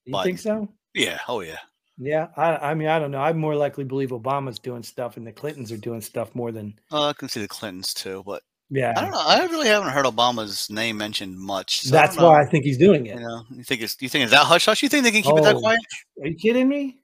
You 0.06 0.14
Biden. 0.14 0.24
think 0.24 0.40
so? 0.40 0.70
Yeah. 0.96 1.20
Oh, 1.28 1.42
yeah. 1.42 1.58
Yeah, 1.98 2.28
I, 2.36 2.72
I 2.72 2.74
mean, 2.74 2.90
I 2.90 3.00
don't 3.00 3.12
know. 3.12 3.22
I 3.22 3.32
more 3.32 3.56
likely 3.56 3.86
believe 3.86 4.10
Obama's 4.10 4.60
doing 4.60 4.84
stuff 4.84 5.16
and 5.16 5.26
the 5.26 5.32
Clintons 5.32 5.72
are 5.72 5.78
doing 5.78 6.02
stuff 6.02 6.36
more 6.36 6.52
than. 6.52 6.78
Oh, 6.92 7.08
I 7.08 7.14
can 7.14 7.30
see 7.30 7.40
the 7.40 7.48
Clintons 7.48 7.94
too, 7.94 8.22
but 8.26 8.44
yeah, 8.70 8.94
I 8.98 9.02
don't 9.02 9.12
know. 9.12 9.24
I 9.24 9.46
really 9.46 9.68
haven't 9.68 9.90
heard 9.90 10.06
Obama's 10.06 10.70
name 10.70 10.98
mentioned 10.98 11.38
much. 11.38 11.82
So 11.82 11.92
That's 11.92 12.18
I 12.18 12.24
why 12.24 12.42
I 12.42 12.46
think 12.46 12.66
he's 12.66 12.78
doing 12.78 13.06
it. 13.06 13.16
You 13.16 13.22
know, 13.22 13.44
you 13.52 13.64
think 13.64 13.82
it's 13.82 13.96
you 14.02 14.10
think 14.10 14.24
it's 14.24 14.32
that 14.32 14.46
hush 14.46 14.66
hush? 14.66 14.84
You 14.84 14.90
think 14.90 15.04
they 15.04 15.12
can 15.12 15.22
keep 15.22 15.34
oh, 15.34 15.38
it 15.38 15.44
that 15.44 15.56
oh, 15.56 15.60
quiet? 15.60 15.80
Are 16.22 16.28
you 16.28 16.36
kidding 16.36 16.68
me? 16.68 17.00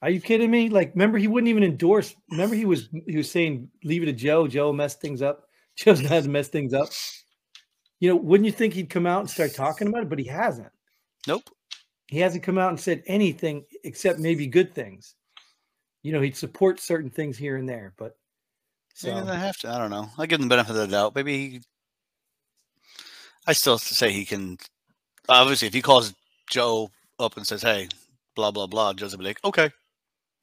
Are 0.00 0.10
you 0.10 0.20
kidding 0.20 0.50
me? 0.50 0.68
Like, 0.68 0.92
remember 0.94 1.18
he 1.18 1.28
wouldn't 1.28 1.48
even 1.48 1.64
endorse. 1.64 2.14
Remember 2.30 2.54
he 2.54 2.64
was 2.64 2.88
he 3.06 3.16
was 3.16 3.30
saying 3.30 3.68
leave 3.82 4.02
it 4.02 4.06
to 4.06 4.12
Joe. 4.12 4.46
Joe 4.46 4.72
messed 4.72 5.00
things 5.00 5.20
up. 5.20 5.48
Joe's 5.76 6.00
not 6.00 6.22
to 6.22 6.28
mess 6.28 6.48
things 6.48 6.72
up. 6.72 6.88
You 7.98 8.10
know, 8.10 8.16
wouldn't 8.16 8.46
you 8.46 8.52
think 8.52 8.74
he'd 8.74 8.90
come 8.90 9.06
out 9.06 9.20
and 9.20 9.30
start 9.30 9.54
talking 9.54 9.88
about 9.88 10.04
it? 10.04 10.08
But 10.08 10.20
he 10.20 10.26
hasn't. 10.26 10.70
Nope. 11.26 11.50
He 12.08 12.18
hasn't 12.18 12.42
come 12.42 12.58
out 12.58 12.70
and 12.70 12.80
said 12.80 13.02
anything 13.06 13.64
except 13.82 14.18
maybe 14.18 14.46
good 14.46 14.74
things. 14.74 15.14
You 16.02 16.12
know, 16.12 16.20
he'd 16.20 16.36
support 16.36 16.80
certain 16.80 17.10
things 17.10 17.38
here 17.38 17.56
and 17.56 17.68
there, 17.68 17.94
but 17.96 18.16
so 18.94 19.08
yeah, 19.08 19.24
I 19.24 19.36
have 19.36 19.56
to. 19.58 19.68
I 19.70 19.78
don't 19.78 19.90
know. 19.90 20.08
I 20.18 20.26
give 20.26 20.38
him 20.38 20.48
the 20.48 20.54
benefit 20.54 20.70
of 20.70 20.76
the 20.76 20.86
doubt. 20.86 21.14
Maybe 21.16 21.48
he, 21.48 21.62
I 23.46 23.52
still 23.52 23.78
say 23.78 24.12
he 24.12 24.24
can. 24.24 24.58
Obviously, 25.28 25.66
if 25.66 25.74
he 25.74 25.82
calls 25.82 26.14
Joe 26.48 26.90
up 27.18 27.36
and 27.36 27.46
says, 27.46 27.62
"Hey, 27.62 27.88
blah 28.36 28.52
blah 28.52 28.68
blah," 28.68 28.92
Joe's 28.92 29.16
like, 29.16 29.44
"Okay." 29.44 29.70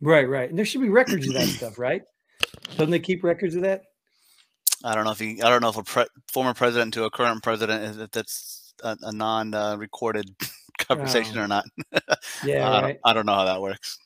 Right, 0.02 0.28
right. 0.28 0.50
And 0.50 0.58
there 0.58 0.66
should 0.66 0.82
be 0.82 0.90
records 0.90 1.28
of 1.28 1.34
that 1.36 1.48
stuff, 1.48 1.80
right? 1.80 2.02
Doesn't 2.72 2.90
they 2.90 3.00
keep 3.00 3.24
records 3.24 3.56
of 3.56 3.62
that? 3.62 3.84
I 4.84 4.96
don't 4.96 5.06
know 5.06 5.12
if 5.12 5.20
he. 5.20 5.42
I 5.42 5.50
don't 5.50 5.62
know 5.62 5.70
if 5.70 5.78
a 5.78 5.84
pre, 5.84 6.06
former 6.34 6.54
president 6.54 6.94
to 6.96 7.06
a 7.06 7.12
current 7.12 7.44
president 7.44 7.84
is 7.84 7.98
if 8.00 8.12
that's 8.12 8.74
a, 8.84 8.98
a 9.02 9.14
non-recorded 9.14 10.36
uh, 10.42 10.46
conversation 10.96 11.38
oh. 11.38 11.44
or 11.44 11.48
not. 11.48 11.66
yeah, 12.46 12.70
I, 12.70 12.82
don't, 12.82 13.00
I 13.06 13.14
don't 13.14 13.26
know 13.26 13.36
how 13.36 13.46
that 13.46 13.62
works. 13.62 13.98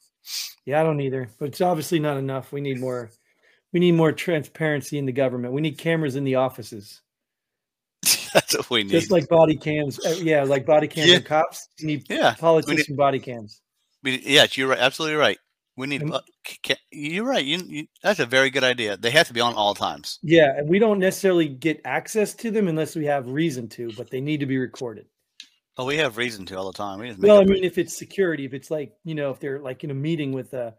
Yeah, 0.65 0.81
I 0.81 0.83
don't 0.83 1.01
either. 1.01 1.29
But 1.39 1.49
it's 1.49 1.61
obviously 1.61 1.99
not 1.99 2.17
enough. 2.17 2.51
We 2.51 2.61
need 2.61 2.79
more. 2.79 3.11
We 3.73 3.79
need 3.79 3.93
more 3.93 4.11
transparency 4.11 4.97
in 4.97 5.05
the 5.05 5.11
government. 5.11 5.53
We 5.53 5.61
need 5.61 5.77
cameras 5.77 6.15
in 6.15 6.23
the 6.23 6.35
offices. 6.35 7.01
That's 8.33 8.55
what 8.55 8.69
we 8.69 8.83
need. 8.83 8.91
Just 8.91 9.11
like 9.11 9.27
body 9.27 9.55
cams. 9.55 9.99
Uh, 10.05 10.15
yeah, 10.21 10.43
like 10.43 10.65
body 10.65 10.87
cams 10.87 11.09
yeah. 11.09 11.15
and 11.17 11.25
cops. 11.25 11.67
We 11.81 11.87
need 11.87 12.09
yeah. 12.09 12.35
politician 12.35 12.93
need, 12.93 12.97
body 12.97 13.19
cams. 13.19 13.61
We, 14.03 14.21
yeah, 14.25 14.45
you're 14.51 14.69
right. 14.69 14.79
Absolutely 14.79 15.17
right. 15.17 15.37
We 15.77 15.87
need. 15.87 16.09
Uh, 16.09 16.21
you're 16.91 17.25
right. 17.25 17.43
You, 17.43 17.61
you, 17.67 17.87
that's 18.01 18.19
a 18.19 18.25
very 18.25 18.49
good 18.49 18.63
idea. 18.63 18.95
They 18.95 19.11
have 19.11 19.27
to 19.27 19.33
be 19.33 19.41
on 19.41 19.55
all 19.55 19.75
times. 19.75 20.19
Yeah, 20.23 20.57
and 20.57 20.69
we 20.69 20.79
don't 20.79 20.99
necessarily 20.99 21.49
get 21.49 21.81
access 21.83 22.33
to 22.35 22.51
them 22.51 22.67
unless 22.67 22.95
we 22.95 23.05
have 23.05 23.27
reason 23.27 23.67
to, 23.69 23.91
but 23.97 24.09
they 24.09 24.21
need 24.21 24.39
to 24.39 24.45
be 24.45 24.57
recorded. 24.57 25.07
Oh, 25.77 25.85
we 25.85 25.97
have 25.97 26.17
reason 26.17 26.45
to 26.47 26.57
all 26.57 26.71
the 26.71 26.77
time. 26.77 26.99
We 26.99 27.13
well, 27.17 27.37
I 27.37 27.39
mean, 27.39 27.49
reason. 27.49 27.65
if 27.65 27.77
it's 27.77 27.97
security, 27.97 28.45
if 28.45 28.53
it's 28.53 28.71
like 28.71 28.93
you 29.03 29.15
know, 29.15 29.31
if 29.31 29.39
they're 29.39 29.59
like 29.59 29.83
in 29.83 29.91
a 29.91 29.95
meeting 29.95 30.31
with 30.31 30.53
a 30.53 30.73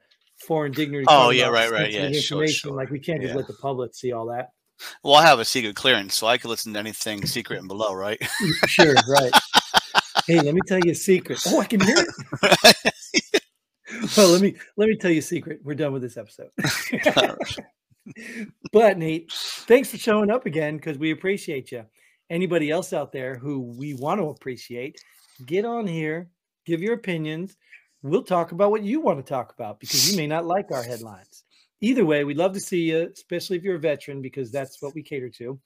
foreign 0.46 0.72
dignitary. 0.72 1.04
Oh 1.08 1.30
yeah, 1.30 1.48
right, 1.48 1.70
right, 1.70 1.92
yeah, 1.92 2.10
sure, 2.12 2.46
sure. 2.46 2.72
Like 2.72 2.90
we 2.90 2.98
can't 2.98 3.20
just 3.20 3.32
yeah. 3.32 3.36
let 3.36 3.46
the 3.46 3.54
public 3.54 3.94
see 3.94 4.12
all 4.12 4.26
that. 4.26 4.50
Well, 5.02 5.14
I 5.14 5.26
have 5.26 5.38
a 5.38 5.44
secret 5.44 5.74
clearance, 5.74 6.14
so 6.14 6.26
I 6.26 6.38
can 6.38 6.50
listen 6.50 6.72
to 6.74 6.78
anything 6.78 7.24
secret 7.26 7.58
and 7.58 7.68
below, 7.68 7.94
right? 7.94 8.20
Mm, 8.20 8.68
sure, 8.68 8.94
right. 9.08 9.32
hey, 10.26 10.40
let 10.40 10.54
me 10.54 10.60
tell 10.66 10.78
you 10.78 10.92
a 10.92 10.94
secret. 10.94 11.38
Oh, 11.46 11.60
I 11.60 11.64
can 11.64 11.80
hear 11.80 11.96
it. 11.98 13.42
well, 14.16 14.28
let 14.28 14.40
me 14.40 14.54
let 14.76 14.88
me 14.88 14.96
tell 14.96 15.10
you 15.10 15.20
a 15.20 15.22
secret. 15.22 15.60
We're 15.62 15.74
done 15.74 15.92
with 15.92 16.02
this 16.02 16.16
episode. 16.16 16.50
but 18.72 18.98
Nate, 18.98 19.32
thanks 19.32 19.90
for 19.90 19.98
showing 19.98 20.30
up 20.30 20.46
again 20.46 20.76
because 20.76 20.98
we 20.98 21.10
appreciate 21.10 21.72
you. 21.72 21.84
Anybody 22.28 22.70
else 22.70 22.92
out 22.92 23.12
there 23.12 23.36
who 23.36 23.60
we 23.60 23.94
want 23.94 24.20
to 24.20 24.28
appreciate, 24.28 25.00
get 25.46 25.64
on 25.64 25.86
here, 25.86 26.28
give 26.64 26.82
your 26.82 26.94
opinions. 26.94 27.56
We'll 28.02 28.24
talk 28.24 28.50
about 28.50 28.72
what 28.72 28.82
you 28.82 29.00
want 29.00 29.24
to 29.24 29.28
talk 29.28 29.52
about 29.52 29.78
because 29.78 30.10
you 30.10 30.16
may 30.16 30.26
not 30.26 30.44
like 30.44 30.72
our 30.72 30.82
headlines. 30.82 31.44
Either 31.80 32.04
way, 32.04 32.24
we'd 32.24 32.36
love 32.36 32.52
to 32.54 32.60
see 32.60 32.90
you, 32.90 33.10
especially 33.12 33.56
if 33.56 33.62
you're 33.62 33.76
a 33.76 33.80
veteran, 33.80 34.22
because 34.22 34.50
that's 34.50 34.82
what 34.82 34.94
we 34.94 35.02
cater 35.02 35.28
to. 35.28 35.58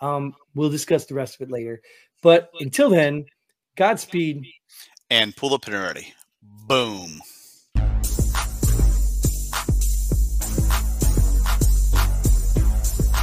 Um, 0.00 0.34
we'll 0.54 0.70
discuss 0.70 1.06
the 1.06 1.14
rest 1.14 1.34
of 1.34 1.48
it 1.48 1.50
later. 1.50 1.80
But 2.22 2.50
until 2.60 2.90
then, 2.90 3.24
Godspeed. 3.76 4.46
And 5.10 5.34
pull 5.34 5.50
the 5.50 5.58
pin 5.58 5.74
already. 5.74 6.14
Boom. 6.42 7.20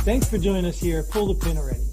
Thanks 0.04 0.28
for 0.28 0.38
joining 0.38 0.66
us 0.66 0.80
here. 0.80 1.04
Pull 1.04 1.34
the 1.34 1.36
pin 1.36 1.58
already. 1.58 1.93